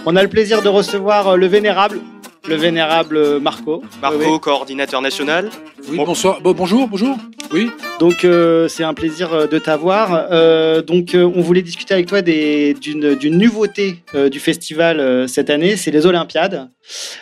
[0.05, 2.01] On a le plaisir de recevoir euh, le vénérable,
[2.49, 3.83] le vénérable euh, Marco.
[4.01, 4.41] Marco, Oui, oui.
[4.41, 5.51] coordinateur national.
[5.89, 6.41] Oui, bonsoir.
[6.41, 7.17] Bon, bonjour, bonjour.
[7.53, 7.69] Oui.
[8.01, 10.29] Donc euh, c'est un plaisir euh, de t'avoir.
[10.33, 13.97] Euh, donc euh, on voulait discuter avec toi d'une nouveauté
[14.31, 16.71] du festival cette année, c'est les Olympiades.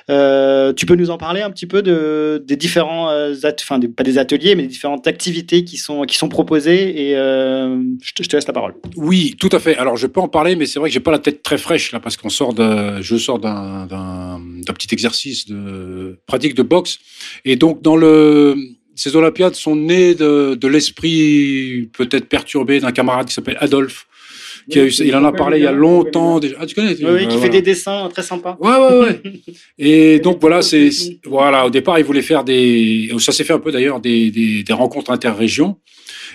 [0.08, 4.54] Tu peux nous en parler un petit peu de, des différents, enfin pas des ateliers,
[4.54, 8.46] mais des différentes activités qui sont qui sont proposées et je, te, je te laisse
[8.46, 8.74] la parole.
[8.96, 9.76] Oui, tout à fait.
[9.76, 11.92] Alors, je peux en parler, mais c'est vrai que j'ai pas la tête très fraîche
[11.92, 14.40] là, parce qu'on sort de, je sors d'un
[14.74, 16.98] petit exercice de pratique de boxe,
[17.44, 18.49] et donc dans le,
[19.02, 24.06] ces Olympiades sont nées de, de l'esprit peut-être perturbé d'un camarade qui s'appelle Adolphe.
[24.70, 26.56] Qui a eu, il en a parlé il y a longtemps déjà.
[26.60, 27.40] Ah, tu connais Oui, oui, qui voilà.
[27.40, 28.58] fait des dessins très sympas.
[28.60, 29.22] Ouais, ouais, ouais.
[29.78, 31.66] Et donc voilà, c'est c'est- voilà.
[31.66, 33.10] Au départ, il voulait faire des.
[33.18, 35.78] Ça s'est fait un peu d'ailleurs des, des, des rencontres interrégions.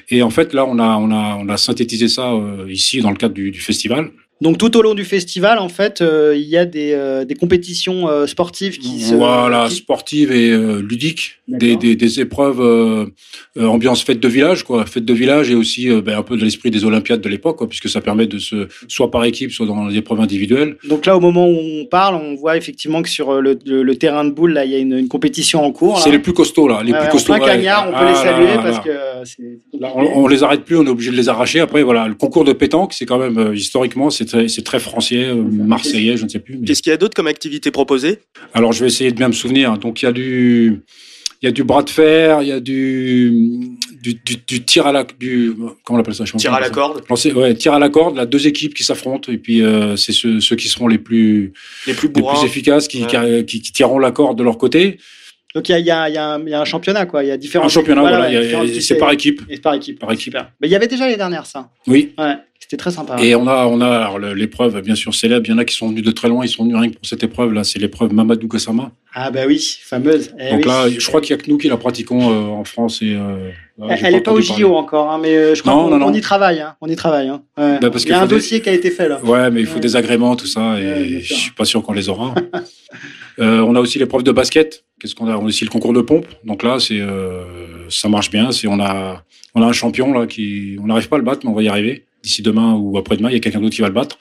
[0.09, 3.11] Et en fait, là, on a on a on a synthétisé ça euh, ici dans
[3.11, 4.11] le cadre du, du festival.
[4.41, 7.35] Donc tout au long du festival, en fait, euh, il y a des, euh, des
[7.35, 12.59] compétitions euh, sportives qui se Voilà, qui- sportive et euh, ludique, des, des, des épreuves
[13.57, 16.69] ambiance fête de village, quoi, fête de village et aussi ben, un peu de l'esprit
[16.69, 19.87] des Olympiades de l'époque, quoi, puisque ça permet de se soit par équipe, soit dans
[19.87, 20.75] les épreuves individuelles.
[20.89, 23.95] Donc là, au moment où on parle, on voit effectivement que sur le, le- le
[23.95, 25.99] terrain de boule, là, il y a une, une compétition en cours.
[25.99, 27.33] C'est les plus costauds là, les Ouais, plus costauds.
[27.33, 28.83] En plein cagnard, on peut Ah, les saluer là, parce là.
[28.83, 29.79] que.
[29.79, 31.61] Là, on, on les arrête plus, on est obligé de les arracher.
[31.61, 35.35] Après, voilà, le concours de pétanque, c'est quand même historiquement, c'est c'est très français, euh,
[35.35, 36.57] marseillais, je ne sais plus.
[36.57, 38.19] mais- Qu'est-ce qu'il y a d'autre comme activité proposée?
[38.53, 39.77] Alors, je vais essayer de bien me souvenir.
[39.77, 40.81] Donc, il y a du,
[41.41, 43.31] il y a du bras de fer, il y a du,
[44.01, 45.53] du, du, du tir à la, du,
[45.83, 46.25] comment on appelle ça?
[46.25, 47.03] Je Tir à la corde.
[47.09, 48.15] Lancer- ouais, tir à la corde.
[48.17, 51.53] Là, deux équipes qui s'affrontent et puis euh, c'est ceux, ceux qui seront les plus,
[51.87, 53.15] les plus, les plus efficaces, qui, qui,
[53.45, 54.97] qui, qui tireront la corde de leur côté.
[55.53, 56.65] Donc il y a, il y, a, il y, a un- il y a un
[56.65, 57.23] championnat, quoi.
[57.23, 57.65] Il y a différents.
[57.65, 58.29] Un championnat, voilà,
[58.81, 59.41] c'est par équipe.
[59.49, 59.99] et par équipe.
[59.99, 60.23] Par équipe.
[60.25, 60.51] Super.
[60.59, 61.69] Mais il y avait déjà les dernières, ça.
[61.87, 62.11] Oui.
[62.17, 62.33] Ouais.
[62.67, 63.17] C'était très sympa.
[63.21, 65.45] Et on a, on a l'épreuve, bien sûr, célèbre.
[65.47, 66.43] Il y en a qui sont venus de très loin.
[66.43, 67.53] Ils sont venus rien que pour cette épreuve.
[67.53, 68.89] Là, c'est l'épreuve Mamadou Gassama.
[69.13, 70.33] Ah bah oui, fameuse.
[70.39, 70.65] Eh Donc oui.
[70.65, 73.03] là, je crois qu'il y a que nous qui la pratiquons euh, en France.
[73.03, 74.41] Et, euh, là, Elle j'ai elle est pas au.
[74.41, 76.59] JO encore, hein, mais euh, je crois qu'on y travaille.
[76.59, 77.27] Hein, on y travaille.
[77.27, 77.43] Hein.
[77.55, 77.77] Ouais.
[77.79, 79.23] Bah, parce Il y a un des- dossier qui a été fait là.
[79.23, 82.09] Ouais, mais il faut des agréments, tout ça, et je suis pas sûr qu'on les
[82.09, 82.33] aura.
[83.37, 84.85] Euh, on a aussi l'épreuve de basket.
[84.97, 85.35] Qu'est-ce qu'on a?
[85.35, 86.25] On a aussi le concours de pompe.
[86.45, 87.01] Donc là, c'est
[87.89, 88.49] ça marche bien.
[88.65, 89.23] On a
[89.55, 91.61] on a un champion là qui on n'arrive pas à le battre, mais on va
[91.61, 93.29] y arriver d'ici demain ou après-demain.
[93.29, 94.17] Il y a quelqu'un d'autre qui va le battre.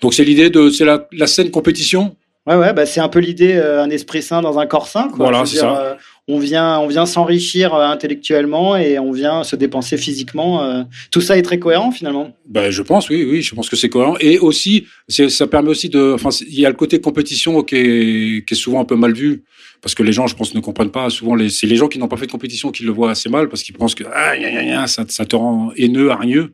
[0.00, 2.16] Donc c'est l'idée de c'est la, la scène compétition.
[2.46, 5.06] Ouais, ouais, bah c'est un peu l'idée, euh, un esprit sain dans un corps sain.
[5.08, 5.18] Quoi.
[5.30, 5.80] Voilà, c'est dire, ça.
[5.80, 5.94] euh,
[6.26, 10.60] on vient, on vient s'enrichir euh, intellectuellement et on vient se dépenser physiquement.
[10.64, 10.82] euh.
[11.12, 12.32] tout ça est très cohérent finalement.
[12.48, 14.16] Ben, je pense, oui, oui, je pense que c'est cohérent.
[14.18, 17.76] Et aussi, c'est- ça permet aussi de, enfin, il y a le côté compétition qui
[17.76, 19.44] est, qui est souvent un peu mal vu.
[19.80, 21.10] Parce que les gens, je pense, ne comprennent pas.
[21.10, 23.28] Souvent, les, c'est les gens qui n'ont pas fait de compétition qui le voient assez
[23.28, 26.52] mal parce qu'ils pensent que, ah, gna, gna, gna, ça, ça te rend haineux, hargneux.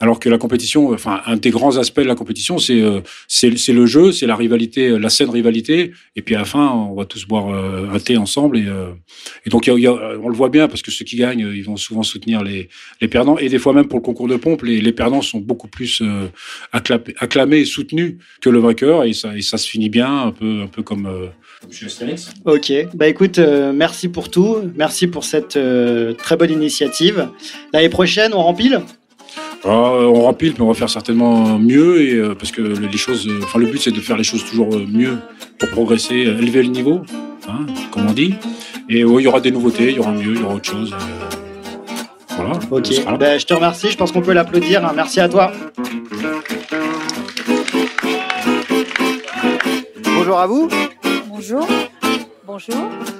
[0.00, 3.50] Alors que la compétition, enfin, un des grands aspects de la compétition, c'est, euh, c'est,
[3.72, 5.90] le jeu, c'est la rivalité, la saine rivalité.
[6.14, 8.58] Et puis à la fin, on va tous boire euh, un thé ensemble.
[8.58, 8.92] Et, euh,
[9.44, 11.44] et donc, y a- y a- on le voit bien parce que ceux qui gagnent,
[11.46, 12.68] euh, ils vont souvent soutenir les,
[13.00, 13.38] les perdants.
[13.38, 16.00] Et des fois même pour le concours de pompe, les, les perdants sont beaucoup plus
[16.00, 16.26] euh,
[16.72, 19.02] acclamés, acclamés et soutenus que le vainqueur.
[19.02, 21.26] Et ça, et ça se finit bien, un peu, un peu comme euh,
[21.72, 21.86] chez.
[22.44, 27.28] Ok, bah écoute, euh, merci pour tout, merci pour cette euh, très bonne initiative.
[27.72, 28.80] L'année prochaine, on rempile?
[29.66, 29.68] Euh,
[30.06, 32.00] on rempile, mais on va faire certainement mieux.
[32.02, 34.24] Et, euh, parce que le- les choses, euh, enfin, le but, c'est de faire les
[34.24, 35.18] choses toujours mieux
[35.58, 37.02] pour progresser, élever le niveau,
[37.48, 38.34] hein, comme on dit.
[38.88, 40.70] Et ouais, il y aura des nouveautés, il y aura mieux, il y aura autre
[40.70, 40.92] chose.
[40.94, 42.52] euh, voilà.
[42.70, 42.88] Ok,
[43.18, 44.86] bah, je te remercie, je pense qu'on peut l'applaudir.
[44.86, 44.92] hein.
[44.94, 45.50] Merci à toi.
[50.04, 50.68] Bonjour à vous.
[51.28, 51.66] Bonjour.
[52.46, 52.76] Bonjour.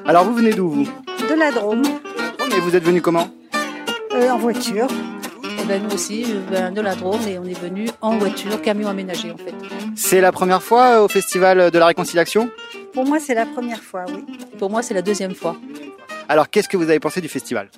[0.06, 0.88] Alors vous venez d'où vous?
[1.28, 1.82] De la Drôme,
[2.40, 3.28] Oh, Mais vous êtes venu comment?
[4.14, 4.86] Euh, en voiture.
[5.68, 9.30] Ben nous aussi, viens de la Drôme et on est venu en voiture, camion aménagé
[9.30, 9.52] en fait.
[9.96, 12.50] C'est la première fois euh, au Festival de la Réconciliation?
[12.94, 14.24] Pour moi, c'est la première fois, oui.
[14.58, 15.58] Pour moi, c'est la deuxième fois.
[16.26, 17.68] Alors qu'est-ce que vous avez pensé du festival?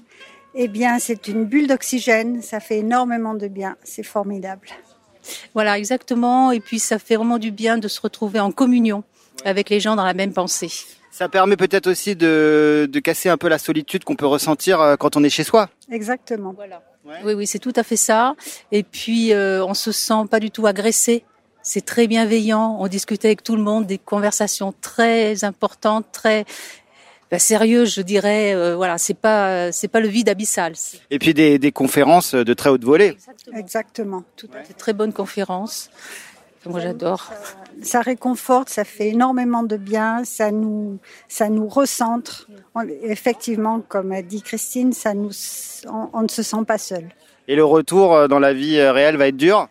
[0.54, 4.68] Eh bien, c'est une bulle d'oxygène, ça fait énormément de bien, c'est formidable.
[5.54, 6.52] Voilà, exactement.
[6.52, 9.02] Et puis, ça fait vraiment du bien de se retrouver en communion
[9.44, 10.70] avec les gens dans la même pensée.
[11.10, 14.94] Ça permet peut-être aussi de, de casser un peu la solitude qu'on peut ressentir euh,
[14.94, 15.68] quand on est chez soi.
[15.90, 16.54] Exactement.
[17.04, 18.34] Oui, oui, c'est tout à fait ça.
[18.72, 21.24] Et puis, euh, on se sent pas du tout agressé.
[21.62, 22.76] C'est très bienveillant.
[22.80, 26.44] On discute avec tout le monde, des conversations très importantes, très
[27.30, 28.54] ben, sérieuses, je dirais.
[28.54, 30.74] Euh, voilà, c'est pas, c'est pas le vide abyssal.
[31.10, 33.16] Et puis des, des conférences de très haute volée.
[33.54, 34.24] Exactement.
[34.36, 34.74] Tout à fait.
[34.74, 35.90] Très bonne conférence.
[36.66, 37.30] Moi, j'adore.
[37.82, 40.98] Ça réconforte, ça fait énormément de bien, ça nous,
[41.28, 42.48] ça nous recentre.
[42.74, 45.30] On- effectivement, comme a dit Christine, ça nous,
[45.88, 47.08] on, on ne se sent pas seul.
[47.48, 49.68] Et le retour euh, dans la vie euh, réelle va être dur?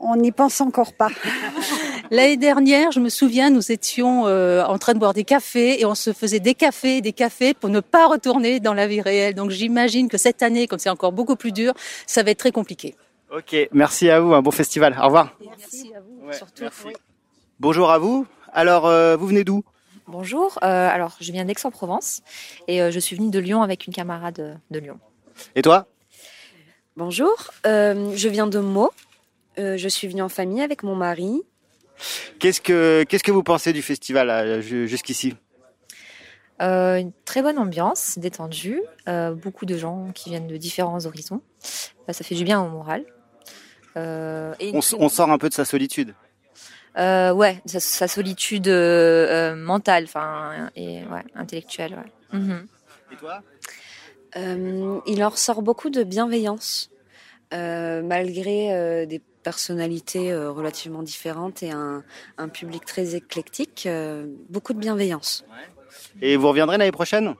[0.00, 1.08] On n'y pense encore pas.
[2.10, 5.84] L'année dernière, je me souviens, nous étions euh, en train de boire des cafés et
[5.86, 9.34] on se faisait des cafés, des cafés pour ne pas retourner dans la vie réelle.
[9.34, 11.72] Donc j'imagine que cette année, comme c'est encore beaucoup plus dur,
[12.06, 12.94] ça va être très compliqué.
[13.36, 14.96] Ok, merci à vous, un bon festival.
[14.96, 15.36] Au revoir.
[15.44, 16.64] Merci à vous, surtout.
[17.58, 18.28] Bonjour à vous.
[18.52, 19.64] Alors euh, vous venez d'où?
[20.06, 22.22] Bonjour, euh, alors je viens d'Aix-en-Provence
[22.68, 25.00] et euh, je suis venue de Lyon avec une camarade de Lyon.
[25.56, 25.88] Et toi?
[26.96, 28.92] Bonjour, euh, je viens de Meaux.
[29.58, 31.42] Euh, je suis venue en famille avec mon mari.
[32.38, 35.34] Qu'est-ce que qu'est-ce que vous pensez du festival jusqu'ici?
[36.62, 41.40] Euh, une très bonne ambiance, détendue, euh, beaucoup de gens qui viennent de différents horizons.
[42.08, 43.04] Ça fait du bien au moral.
[43.96, 46.14] Euh, et on, sort un peu de sa solitude.
[46.96, 51.94] Euh, ouais, sa, sa solitude euh, euh, mentale, enfin et ouais, intellectuelle.
[52.32, 52.38] Ouais.
[52.38, 52.66] Mhm.
[53.12, 53.42] Et toi?
[54.36, 56.90] Euh, il en ressort beaucoup de bienveillance,
[57.52, 62.02] euh, malgré euh, des personnalités euh, relativement différentes et un,
[62.38, 63.84] un public très éclectique.
[63.86, 65.44] euh, beaucoup de bienveillance.
[66.20, 67.34] Et vous reviendrez l'année prochaine?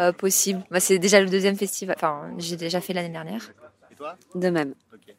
[0.00, 0.64] Euh, possible.
[0.70, 1.94] Bah, c'est déjà le deuxième festival.
[1.98, 3.52] Enfin, j'ai déjà fait l'année dernière.
[3.92, 4.16] Et toi?
[4.34, 4.74] De même.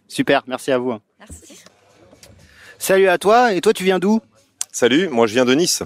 [0.08, 0.94] Super, merci à vous.
[1.20, 1.64] Merci.
[2.78, 3.54] Salut à toi.
[3.54, 4.22] Et toi, tu viens d'où?
[4.72, 5.84] Salut, moi je viens de Nice,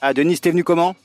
[0.00, 0.96] Ah, de Nice, t'es venu comment?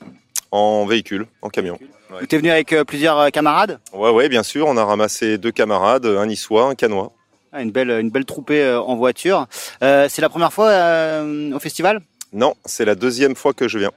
[0.50, 1.78] En véhicule, en camion.
[2.10, 2.26] Ouais.
[2.26, 3.78] T'es venu avec euh, plusieurs euh, camarades?
[3.92, 7.12] Ouais, ouais, bien sûr, on a ramassé deux camarades, un niçois, un canois.
[7.52, 9.46] Ah, une belle, une belle troupée euh, en voiture.
[9.82, 12.00] Euh, c'est la première fois euh, au festival?
[12.32, 13.92] Non, c'est la deuxième fois que je viens.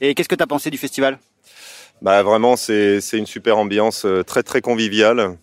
[0.00, 1.18] Et qu'est-ce que t'as pensé du festival?
[2.02, 5.38] Bah vraiment, c'est c'est une super ambiance, euh, très très conviviale.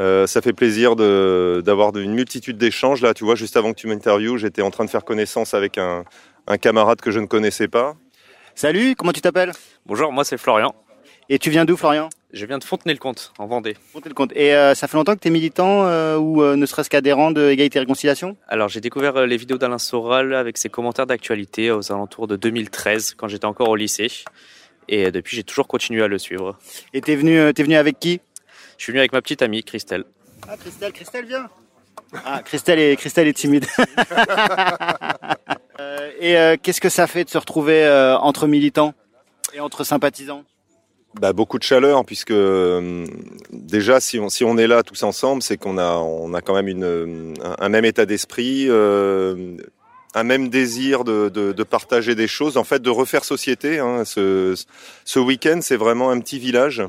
[0.00, 3.00] Euh, ça fait plaisir d'avoir une multitude d'échanges.
[3.00, 5.78] Là, tu vois, juste avant que tu m'interviewes, j'étais en train de faire connaissance avec
[5.78, 6.04] un,
[6.46, 7.96] un camarade que je ne connaissais pas.
[8.54, 9.52] Salut, comment tu t'appelles?
[9.84, 10.74] Bonjour, moi c'est Florian.
[11.28, 12.08] Et tu viens d'où, Florian?
[12.32, 13.76] Je viens de Fontenay-le-Comte, en Vendée.
[13.92, 14.32] Fontenay-le-Comte.
[14.36, 17.32] Et euh, ça fait longtemps que tu es militant euh, ou euh, ne serait-ce qu'adhérent
[17.32, 18.36] de Égalité et Réconciliation?
[18.46, 22.36] Alors, j'ai découvert euh, les vidéos d'Alain Soral avec ses commentaires d'actualité aux alentours de
[22.36, 24.10] 2013, quand j'étais encore au lycée.
[24.88, 26.56] Et euh, depuis, j'ai toujours continué à le suivre.
[26.94, 28.20] Et t'es venu, euh, t'es venu avec qui?
[28.78, 30.04] Je suis venu avec ma petite amie, Christelle.
[30.48, 31.48] Ah, Christelle, Christelle, viens.
[32.24, 33.66] Ah, Christelle est, Christelle est timide.
[35.78, 38.94] Euh, et euh, qu'est-ce que ça fait de se retrouver euh, entre militants
[39.52, 40.42] et entre sympathisants?
[41.20, 43.04] Bah, beaucoup de chaleur, puisque euh,
[43.52, 46.54] déjà, si on, si on est là tous ensemble, c'est qu'on a, on a quand
[46.54, 49.58] même une, un, un même état d'esprit, euh,
[50.14, 53.78] un même désir de, de, de partager des choses, en fait, de refaire société.
[53.78, 54.06] Hein.
[54.06, 54.54] Ce,
[55.04, 56.82] ce week-end, c'est vraiment un petit village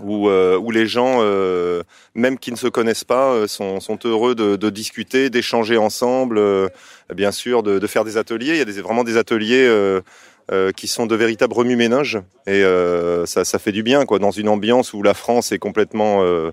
[0.00, 1.82] où, euh, où les gens, euh,
[2.14, 6.38] même qui ne se connaissent pas, euh, sont, sont heureux de, de discuter, d'échanger ensemble,
[6.38, 6.68] euh,
[7.14, 8.52] bien sûr, de, de faire des ateliers.
[8.52, 10.00] Il y a des, vraiment des ateliers euh,
[10.50, 14.30] euh, qui sont de véritables remue-ménages et euh, ça, ça fait du bien, quoi, dans
[14.30, 16.52] une ambiance où la France est complètement, euh,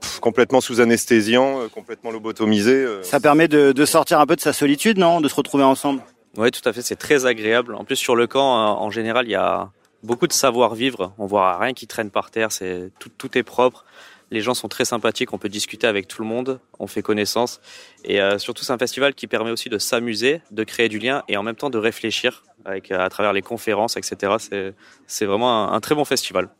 [0.00, 2.84] pff, complètement sous anesthésiant, euh, complètement lobotomisée.
[2.84, 3.02] euh.
[3.02, 5.20] Ça permet de, de sortir un peu de sa solitude, non?
[5.20, 6.00] De se retrouver ensemble?
[6.36, 7.74] Oui, tout à fait, c'est très agréable.
[7.74, 9.70] En plus, sur le camp, euh, en général, il y a
[10.02, 11.12] beaucoup de savoir-vivre.
[11.18, 13.84] On voit rien qui traîne par terre, c'est tout, tout est propre.
[14.30, 17.60] Les gens sont très sympathiques, on peut discuter avec tout le monde, on fait connaissance.
[18.04, 21.22] Et euh, surtout, c'est un festival qui permet aussi de s'amuser, de créer du lien
[21.28, 24.34] et en même temps de réfléchir avec, euh, à travers les conférences, etc.
[24.38, 24.74] C'est,
[25.06, 26.50] c'est vraiment un, un très bon festival.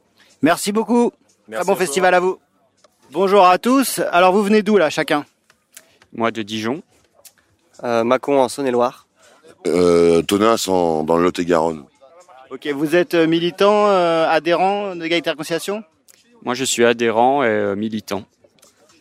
[0.41, 1.13] Merci beaucoup.
[1.47, 2.39] Merci Très bon à festival à vous.
[3.11, 4.01] Bonjour à tous.
[4.13, 5.27] Alors vous venez d'où là chacun?
[6.13, 6.83] Moi de Dijon.
[7.85, 9.07] Euh, Mâcon en Saône-et-Loire.
[9.67, 11.85] Euh, Tonas en, dans le Lot-et-Garonne.
[12.51, 15.85] Ok, vous êtes euh, militant, euh, adhérent de et Réconciliation
[16.43, 18.25] Moi je suis adhérent et euh, militant.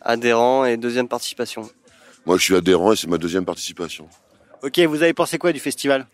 [0.02, 1.68] Adhérent et deuxième participation.
[2.26, 4.06] Moi, je suis adhérent et c'est ma deuxième participation.
[4.62, 6.06] Ok, vous avez pensé quoi du festival?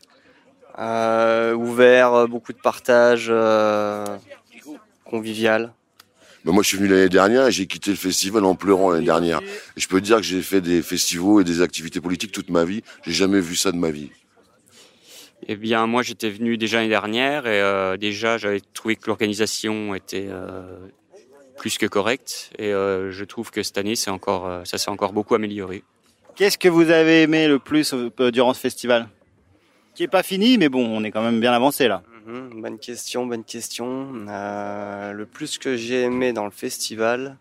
[0.78, 4.04] Euh, ouvert, beaucoup de partage, euh,
[5.04, 5.72] convivial.
[6.44, 9.06] Ben, moi, je suis venu l'année dernière et j'ai quitté le festival en pleurant l'année
[9.06, 9.40] dernière.
[9.76, 12.50] Et je peux te dire que j'ai fait des festivals et des activités politiques toute
[12.50, 12.84] ma vie.
[13.04, 14.10] J'ai jamais vu ça de ma vie.
[15.46, 19.94] Eh bien moi j'étais venu déjà l'année dernière et euh, déjà j'avais trouvé que l'organisation
[19.94, 20.62] était euh,
[21.58, 25.12] plus que correcte et euh, je trouve que cette année c'est encore ça s'est encore
[25.12, 25.84] beaucoup amélioré.
[26.34, 27.94] Qu'est-ce que vous avez aimé le plus
[28.32, 29.08] durant ce festival?
[29.94, 32.02] Qui est pas fini, mais bon, on est quand même bien avancé là.
[32.26, 34.26] Mhm, bonne question, bonne question.
[34.28, 37.36] Euh, le plus que j'ai aimé dans le festival,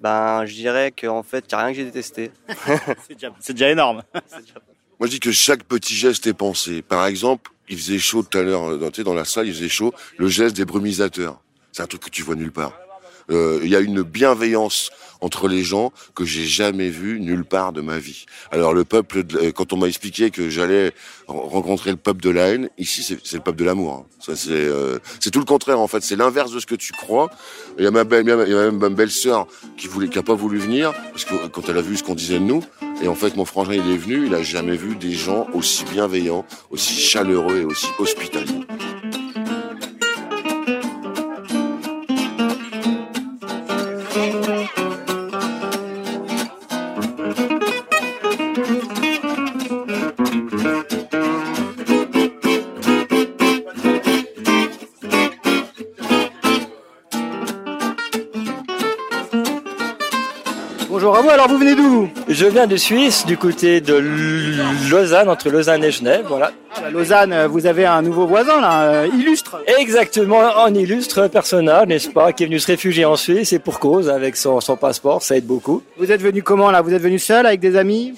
[0.00, 2.30] ben, je dirais qu'en fait, il n'y a rien que j'ai détesté.
[3.06, 4.02] c'est déjà, c'est déjà énorme.
[5.02, 6.80] Moi, je dis que chaque petit geste est pensé.
[6.80, 9.68] Par exemple, il faisait chaud tout à l'heure, euh, dans, dans la salle, il faisait
[9.68, 9.92] chaud.
[10.16, 11.40] Le geste des brumisateurs.
[11.72, 12.78] C'est un truc que tu vois nulle part.
[13.28, 14.92] Euh, Il y a une bienveillance
[15.22, 18.26] entre les gens que j'ai jamais vu nulle part de ma vie.
[18.50, 20.88] Alors le peuple, euh, quand on m'a expliqué que j'allais
[21.28, 24.06] re- rencontrer le peuple de la haine, ici c'est le peuple de l'amour.
[24.28, 24.34] hein.
[24.48, 26.02] Euh, c'est tout le contraire en fait.
[26.02, 27.30] C'est l'inverse de ce que tu crois.
[27.78, 29.46] Il y a ma belle, même ma belle-sœur
[29.78, 32.38] qui voulait, qui pas voulu venir parce que quand elle a vu ce qu'on disait
[32.38, 32.62] de nous,
[33.02, 35.84] et en fait mon frangin il est venu, il a jamais vu des gens aussi
[35.84, 38.60] bienveillants, aussi chaleureux et aussi hospitaliers.
[62.32, 64.02] Je viens de Suisse, du côté de
[64.90, 66.50] Lausanne, entre Lausanne et Genève, voilà.
[66.74, 69.58] Ah bah, Lausanne, euh, vous avez un nouveau voisin là, euh, illustre.
[69.78, 73.78] Exactement, un illustre personnage, n'est-ce pas, qui est venu se réfugier en Suisse et pour
[73.78, 75.82] cause, avec son, son passeport, ça aide beaucoup.
[75.98, 76.80] Vous êtes venu comment là?
[76.80, 78.14] Vous êtes venu seul avec des amis?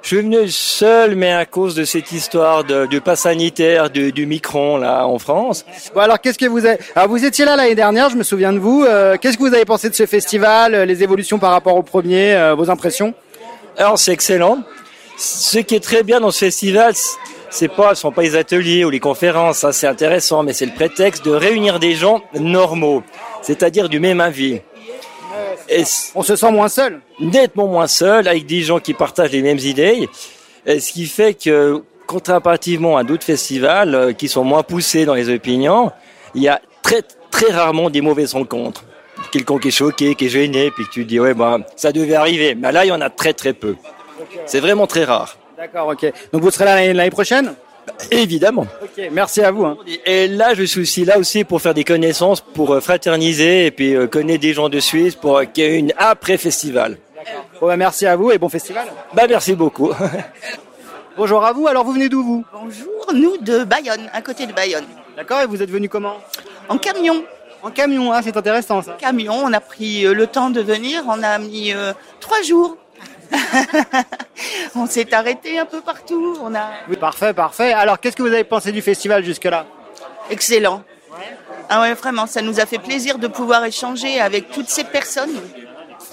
[0.00, 4.12] Je suis venu seul, mais à cause de cette histoire de, du pass sanitaire du,
[4.12, 5.66] du Micron, là, en France.
[5.94, 6.78] Bon alors qu'est-ce que vous avez?
[6.96, 8.84] Alors vous étiez là l'année dernière, je me souviens de vous.
[8.88, 12.34] Euh, qu'est-ce que vous avez pensé de ce festival Les évolutions par rapport au premier,
[12.34, 13.12] euh, vos impressions?
[13.78, 14.64] Alors, c'est excellent.
[15.16, 16.94] Ce qui est très bien dans ce festival,
[17.48, 20.66] c'est pas, ce sont pas les ateliers ou les conférences, ça c'est intéressant, mais c'est
[20.66, 23.04] le prétexte de réunir des gens normaux,
[23.40, 24.60] c'est-à-dire du même avis.
[25.68, 25.84] Et
[26.16, 29.58] on se sent moins seul Nettement moins seul, avec des gens qui partagent les mêmes
[29.58, 30.08] idées,
[30.66, 35.14] et ce qui fait que, contrairement à d'autres festivals euh, qui sont moins poussés dans
[35.14, 35.92] les opinions,
[36.34, 38.84] il y a très, très rarement des mauvaises rencontres.
[39.32, 41.92] Quelqu'un qui est choqué, qui est gêné, puis que tu te dis, ouais, bah, ça
[41.92, 42.54] devait arriver.
[42.54, 43.76] Mais là, il y en a très, très peu.
[44.46, 45.36] C'est vraiment très rare.
[45.56, 46.12] D'accord, ok.
[46.32, 47.54] Donc vous serez là l'année prochaine?
[48.10, 48.66] Évidemment.
[48.82, 49.64] Ok, merci à vous.
[49.64, 49.76] hein.
[50.04, 53.70] Et là, je suis aussi là aussi pour faire des connaissances, pour euh, fraterniser et
[53.70, 56.98] puis euh, connaître des gens de Suisse pour euh, qu'il y ait une après-festival.
[57.60, 58.86] Bon, bah, merci à vous et bon festival.
[59.14, 59.90] Bah, merci beaucoup.
[61.16, 62.44] Bonjour à vous, alors vous venez d'où vous?
[62.52, 64.84] Bonjour, nous de Bayonne, à côté de Bayonne.
[65.16, 66.18] D'accord, et vous êtes venu comment?
[66.68, 67.24] En camion.
[67.62, 68.96] En camion, hein, c'est intéressant ça.
[68.98, 72.76] Camion, on a pris euh, le temps de venir, on a mis euh, trois jours.
[74.74, 76.38] on s'est arrêté un peu partout.
[76.42, 77.72] On a Oui, parfait, parfait.
[77.72, 79.66] Alors, qu'est-ce que vous avez pensé du festival jusque-là?
[80.30, 80.82] Excellent.
[81.68, 85.34] Ah ouais, vraiment, ça nous a fait plaisir de pouvoir échanger avec toutes ces personnes.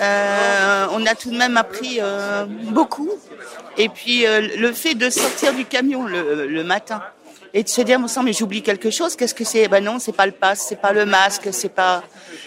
[0.01, 3.09] Euh, on a tout de même appris euh, beaucoup.
[3.77, 7.01] Et puis euh, le fait de sortir du camion le, le matin
[7.55, 9.15] et de se dire, bon sang, mais j'oublie quelque chose.
[9.15, 9.69] Qu'est-ce que c'est?
[9.69, 12.03] Ben non, c'est pas le pass, c'est pas le masque, c'est pas.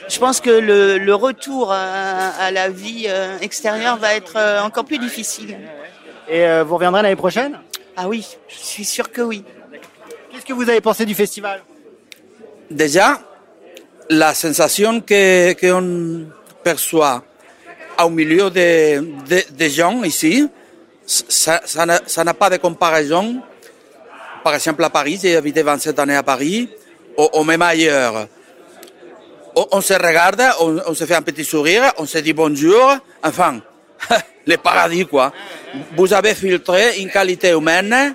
[0.06, 4.60] Je pense que le, le retour à, à la vie euh, extérieure va être euh,
[4.60, 5.56] encore plus difficile.
[6.28, 7.58] Et euh, vous reviendrez l'année prochaine?
[7.96, 9.42] Ah oui, je suis sûr que oui.
[10.30, 11.62] Qu'est-ce que vous avez pensé du festival?
[12.70, 13.18] Déjà,
[14.10, 16.26] la sensation que qu'on
[16.62, 17.24] perçoit
[18.04, 20.46] au milieu des de, de gens ici,
[21.06, 23.40] ça ça n'a ça n'a pas de comparaison.
[24.42, 26.68] Par exemple, à Paris, j'ai habité 27 années à Paris,
[27.16, 28.28] ou, même ailleurs.
[29.56, 32.96] On, on se regarde, on, on se fait un petit sourire, on se dit bonjour,
[33.22, 33.60] enfin,
[34.46, 35.32] le paradis, quoi.
[35.96, 38.14] Vous avez filtré une qualité humaine,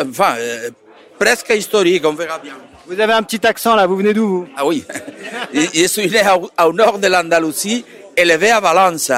[0.00, 0.70] enfin, euh,
[1.18, 2.54] presque historique, on verra bien.
[2.86, 4.48] Vous avez un petit accent là, vous venez d'où vous?
[4.56, 4.84] Ah oui,
[5.54, 7.84] je suis né au, au nord de l'Andalousie,
[8.16, 9.12] élevé à Valence.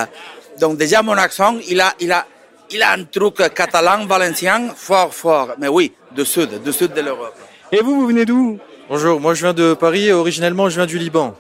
[0.61, 2.26] Donc déjà mon accent, il a, il a,
[2.70, 5.54] il a un truc catalan, valencien, fort, fort.
[5.58, 7.34] Mais oui, du sud, du sud de l'Europe.
[7.72, 8.58] Et vous, vous venez d'où?
[8.88, 11.34] Bonjour, moi je viens de Paris et originellement je viens du Liban.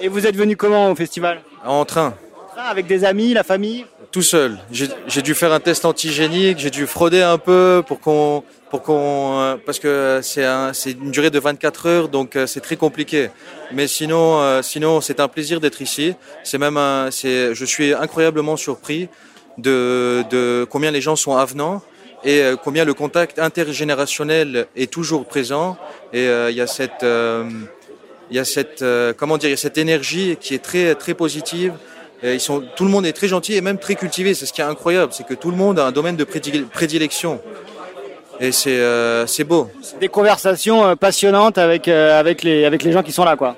[0.00, 1.42] Et vous êtes venu comment au festival?
[1.64, 2.14] En train,
[2.56, 3.84] Avec des amis, la famille?
[4.10, 4.58] Tout seul.
[4.72, 9.38] J'ai dû faire un test antigénique, j'ai dû frauder un peu pour qu'on pour qu'on
[9.40, 12.76] euh, parce que c'est un, c'est une durée de 24 heures donc euh, c'est très
[12.76, 13.30] compliqué.
[13.72, 16.14] Mais sinon euh, sinon c'est un plaisir d'être ici.
[16.44, 19.08] C'est même un c'est je suis incroyablement surpris
[19.58, 21.82] de de combien les gens sont avenants
[22.24, 25.76] et euh, combien le contact intergénérationnel est toujours présent.
[26.12, 27.48] Et euh, il y a cette euh,
[28.30, 31.72] y a cette euh, comment dire y a cette énergie qui est très très positive.
[32.22, 34.34] Et ils sont tout le monde est très gentil et même très cultivé.
[34.34, 36.66] C'est ce qui est incroyable c'est que tout le monde a un domaine de prédile-
[36.66, 37.40] prédilection.
[38.40, 38.80] Et c'est
[39.26, 39.70] c'est beau.
[40.00, 43.56] Des conversations passionnantes avec, avec, les, avec les gens qui sont là, quoi.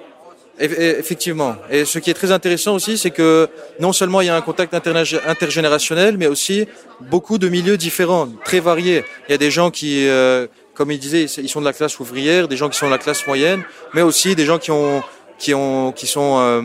[0.61, 1.57] Eff- eff- Effectivement.
[1.71, 3.49] Et ce qui est très intéressant aussi, c'est que
[3.81, 6.67] non seulement il y a un contact intergénérationnel, mais aussi
[7.01, 9.05] beaucoup de milieux différents, très variés.
[9.29, 11.99] Il y a des gens qui, euh, comme il disait, ils sont de la classe
[12.01, 13.63] ouvrière, des gens qui sont de la classe moyenne,
[13.95, 15.03] mais aussi des gens qui ont
[15.39, 16.63] qui ont qui sont euh,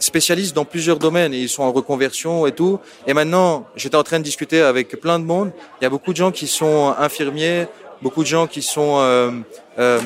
[0.00, 2.80] spécialistes dans plusieurs domaines ils sont en reconversion et tout.
[3.06, 5.52] Et maintenant, j'étais en train de discuter avec plein de monde.
[5.80, 7.68] Il y a beaucoup de gens qui sont infirmiers,
[8.02, 9.30] beaucoup de gens qui sont euh,
[9.78, 10.00] euh,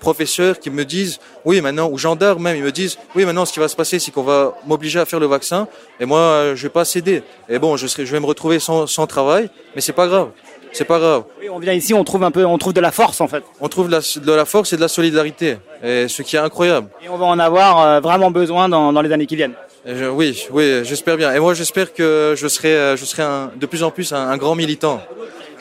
[0.00, 3.52] professeurs qui me disent oui maintenant ou gendarmes même ils me disent oui maintenant ce
[3.52, 5.66] qui va se passer c'est qu'on va m'obliger à faire le vaccin
[6.00, 8.58] et moi euh, je vais pas céder et bon je serai je vais me retrouver
[8.58, 10.28] sans, sans travail mais c'est pas grave
[10.74, 12.90] c'est pas grave Oui, on vient ici, on trouve un peu, on trouve de la
[12.92, 13.44] force en fait.
[13.60, 16.38] on trouve de la, de la force et de la solidarité et ce qui est
[16.38, 19.54] incroyable Et on va en avoir euh, vraiment besoin dans, dans les années qui viennent.
[19.84, 23.50] Je- oui oui j'espère bien et moi j'espère que je serai euh, je serai un-
[23.54, 25.00] de plus en plus un, un grand militant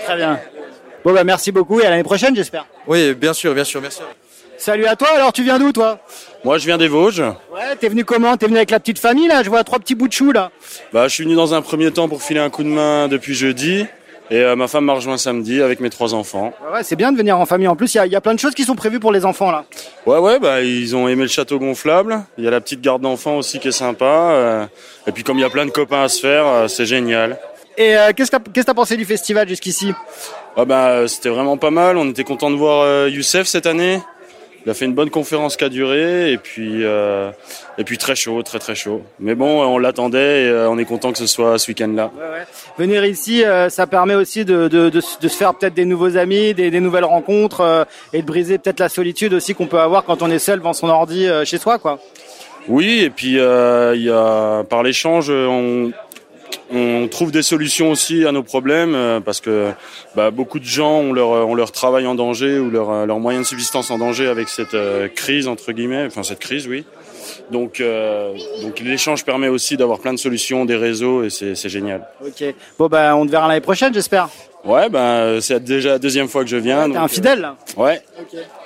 [0.06, 0.40] Très bien.
[1.04, 2.66] Bon bah merci beaucoup et à l'année prochaine j'espère.
[2.88, 4.02] oui bien sûr bien sûr merci
[4.58, 5.98] Salut à toi, alors tu viens d'où toi?
[6.44, 7.24] Moi, je viens des Vosges.
[7.52, 8.38] Ouais, t'es venu comment?
[8.38, 9.42] T'es venu avec la petite famille là?
[9.42, 10.52] Je vois trois petits bouts de chou là.
[10.94, 13.34] Bah, je suis venu dans un premier temps pour filer un coup de main depuis
[13.34, 13.88] jeudi.
[14.30, 16.54] Et euh, ma femme m'a rejoint samedi avec mes trois enfants.
[16.64, 17.68] Ouais, ouais, c'est bien de venir en famille.
[17.68, 19.26] En plus, il y a, y a plein de choses qui sont prévues pour les
[19.26, 19.66] enfants là.
[20.06, 22.20] Ouais, ouais, bah, ils ont aimé le château gonflable.
[22.38, 24.06] Il y a la petite garde d'enfants aussi qui est sympa.
[24.06, 24.66] euh,
[25.08, 27.40] et puis, comme il y a plein de copains à se faire, euh, c'est génial.
[27.80, 29.92] Et qu'est-ce que t'as qu'est-ce que t'as pensé du festival jusqu'ici?
[30.58, 31.98] Ah bah, euh, c'était vraiment pas mal.
[31.98, 34.02] On était content de voir euh, Youssef cette année.
[34.66, 37.32] Il a fait une bonne conférence qui a duré et puis euh,
[37.80, 39.02] et puis très chaud, très très chaud.
[39.20, 42.12] Mais bon, on l'attendait et on est content que ce soit ce week-end-là.
[42.78, 46.54] Venir ici, euh, ça permet aussi de, de, de, se faire peut-être des nouveaux amis,
[46.54, 47.84] des, des nouvelles rencontres euh,
[48.14, 50.74] et de briser peut-être la solitude aussi qu'on peut avoir quand on est seul devant
[50.74, 51.98] son ordi chez soi, quoi.
[52.68, 55.92] Oui, et puis il y a par l'échange, on,
[56.72, 59.72] on trouve des solutions aussi à nos problèmes euh, parce que
[60.16, 63.20] bah, beaucoup de gens ont leur, ont leur travail en danger ou leur, euh, leur
[63.20, 66.86] moyen de subsistance en danger avec cette euh, crise entre guillemets, enfin cette crise, oui.
[67.52, 72.08] Donc, euh, donc l'échange permet aussi d'avoir plein de solutions, des réseaux et c'est génial.
[72.26, 72.44] Ok.
[72.80, 74.30] Bon bah on te verra l'année prochaine, j'espère.
[74.64, 76.90] Ouais, ben c'est déjà la deuxième fois que je viens.
[76.90, 77.42] T'es un fidèle.
[77.42, 77.56] là.
[77.78, 78.02] euh, ouais.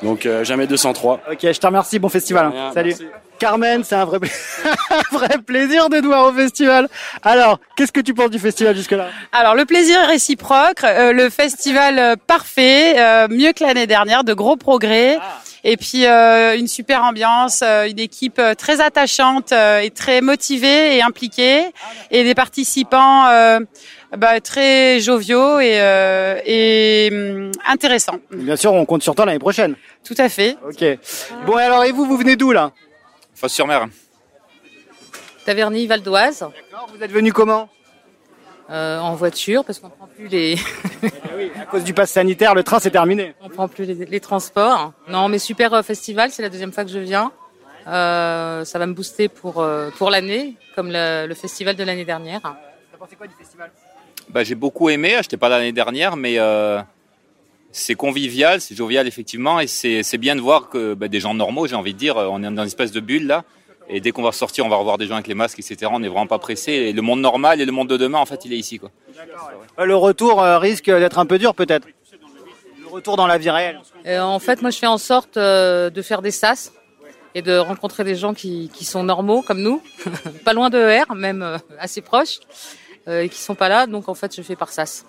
[0.04, 1.22] Donc euh, jamais 203.
[1.32, 2.00] Ok, je te remercie.
[2.00, 2.52] Bon festival.
[2.74, 2.90] Salut.
[3.00, 3.06] merci.
[3.40, 4.20] Carmen, c'est un vrai,
[4.90, 6.88] un vrai plaisir de te voir au festival.
[7.24, 9.08] Alors, qu'est-ce que tu penses du festival jusque-là?
[9.32, 14.24] Alors le plaisir est réciproque, euh, le festival euh, parfait, euh, mieux que l'année dernière,
[14.24, 15.20] de gros progrès.
[15.68, 20.22] Et puis euh, une super ambiance, euh, une équipe euh, très attachante euh, et très
[20.22, 21.66] motivée et impliquée,
[22.12, 23.60] et des participants euh,
[24.16, 28.20] bah, très joviaux et, euh, et hum, intéressants.
[28.32, 29.76] Bien sûr, on compte sur toi l'année prochaine.
[30.06, 30.56] Tout à fait.
[30.70, 30.86] Ok.
[31.48, 32.72] Bon, alors, et vous, vous venez d'où là?
[33.36, 33.88] Fosse-sur-Mer.
[35.46, 36.46] Taverny, Val d'Oise.
[36.96, 37.70] Vous êtes venu comment
[38.72, 40.56] Euh, en voiture parce qu'on prend plus les
[41.62, 43.36] À cause du pass sanitaire, le train c'est terminé.
[43.42, 44.92] on prend plus les, les transports.
[45.08, 47.32] Non, mais super euh, festival, c'est la deuxième fois que je viens.
[47.86, 49.64] Euh, ça va me booster pour
[50.00, 52.42] pour l'année, comme le, le festival de l'année dernière.
[52.42, 53.70] T'as pensé quoi du festival?
[54.30, 56.82] Bah, j'ai beaucoup aimé, je n'étais pas l'année dernière, mais euh,
[57.78, 61.68] c'est convivial, c'est jovial effectivement, et c'est bien de voir que bah, des gens normaux,
[61.68, 63.44] j'ai envie de dire, on est dans une espèce de bulle là,
[63.88, 65.92] et dès qu'on va sortir, on va revoir des gens avec les masques, etc.
[65.94, 66.72] On n'est vraiment pas pressé.
[66.72, 68.80] Et le monde normal et le monde de demain, en fait, il est ici.
[68.80, 68.90] Quoi.
[69.78, 71.88] Ouais, Le retour euh, risque d'être un peu dur peut-être?
[72.82, 73.80] Le retour dans la vie réelle?
[74.08, 76.74] Euh, en fait, moi, je fais en sorte euh, de faire des sas
[77.36, 79.84] et de rencontrer des gens qui, qui sont normaux comme nous,
[80.46, 82.40] pas loin de ER, même euh, assez proches,
[83.08, 83.86] euh, et qui sont pas là.
[83.86, 85.06] Donc, en fait, je fais par sas.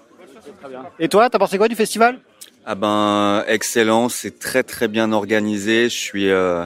[0.98, 2.20] Et toi, t'as pensé quoi du festival?
[2.68, 5.84] Ah ben excellent, c'est très très bien organisé.
[5.84, 6.64] Je suis euh,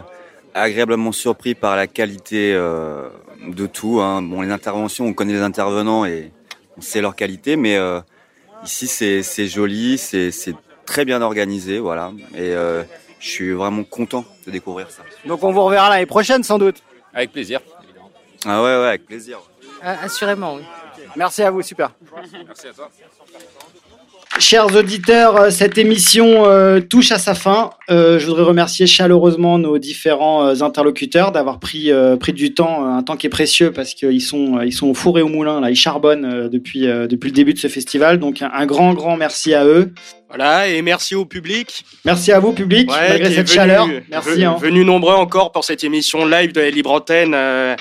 [0.54, 3.10] agréablement surpris par la qualité euh,
[3.46, 4.00] de tout.
[4.00, 4.22] Hein.
[4.22, 6.32] Bon, les interventions, on connaît les intervenants et
[6.78, 8.00] on sait leur qualité, mais euh,
[8.64, 10.54] ici c'est c'est joli, c'est c'est
[10.86, 12.12] très bien organisé, voilà.
[12.34, 12.82] Et euh,
[13.18, 15.02] je suis vraiment content de découvrir ça.
[15.26, 16.82] Donc on vous reverra l'année prochaine sans doute.
[17.12, 17.60] Avec plaisir.
[18.46, 19.38] Ah ouais ouais, avec plaisir.
[19.84, 20.62] Euh, assurément, oui.
[21.14, 21.92] Merci à vous, super.
[22.46, 22.90] Merci à toi.
[24.40, 27.70] Chers auditeurs, euh, cette émission euh, touche à sa fin.
[27.90, 33.02] Euh, je voudrais remercier chaleureusement nos différents euh, interlocuteurs d'avoir pris, pris du temps, un
[33.02, 35.70] temps qui est précieux parce qu'ils sont, ils sont au four et au moulin, là,
[35.70, 38.18] ils charbonnent depuis, depuis le début de ce festival.
[38.18, 39.92] Donc un, un grand, grand merci à eux.
[40.30, 41.84] Voilà, et merci au public.
[42.04, 43.88] Merci à vous, public, Ouais, malgré cette venu- chaleur.
[44.10, 44.44] Merci.
[44.44, 44.56] hein.
[44.60, 47.34] Venus nombreux encore pour cette émission live de la Libre Antenne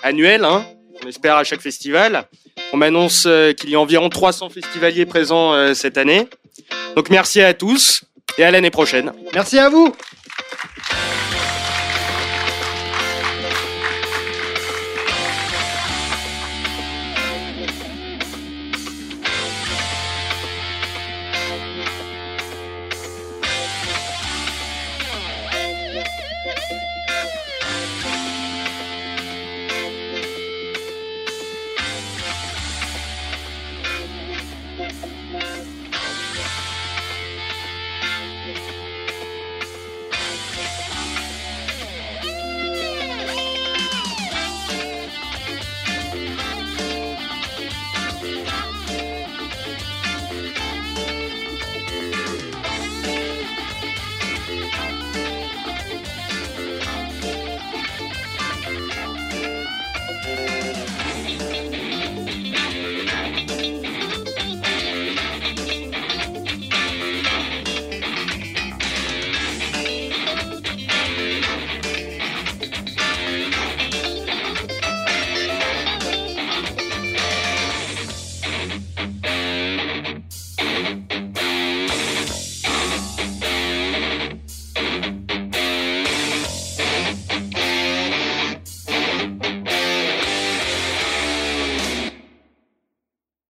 [0.04, 0.44] annuelle.
[0.44, 0.66] Hein.
[1.04, 2.24] On espère à chaque festival.
[2.72, 6.28] On m'annonce euh, qu'il y a environ 300 festivaliers présents euh, cette année.
[6.96, 8.04] Donc merci à tous
[8.38, 9.12] et à l'année prochaine.
[9.34, 9.96] Merci à vous.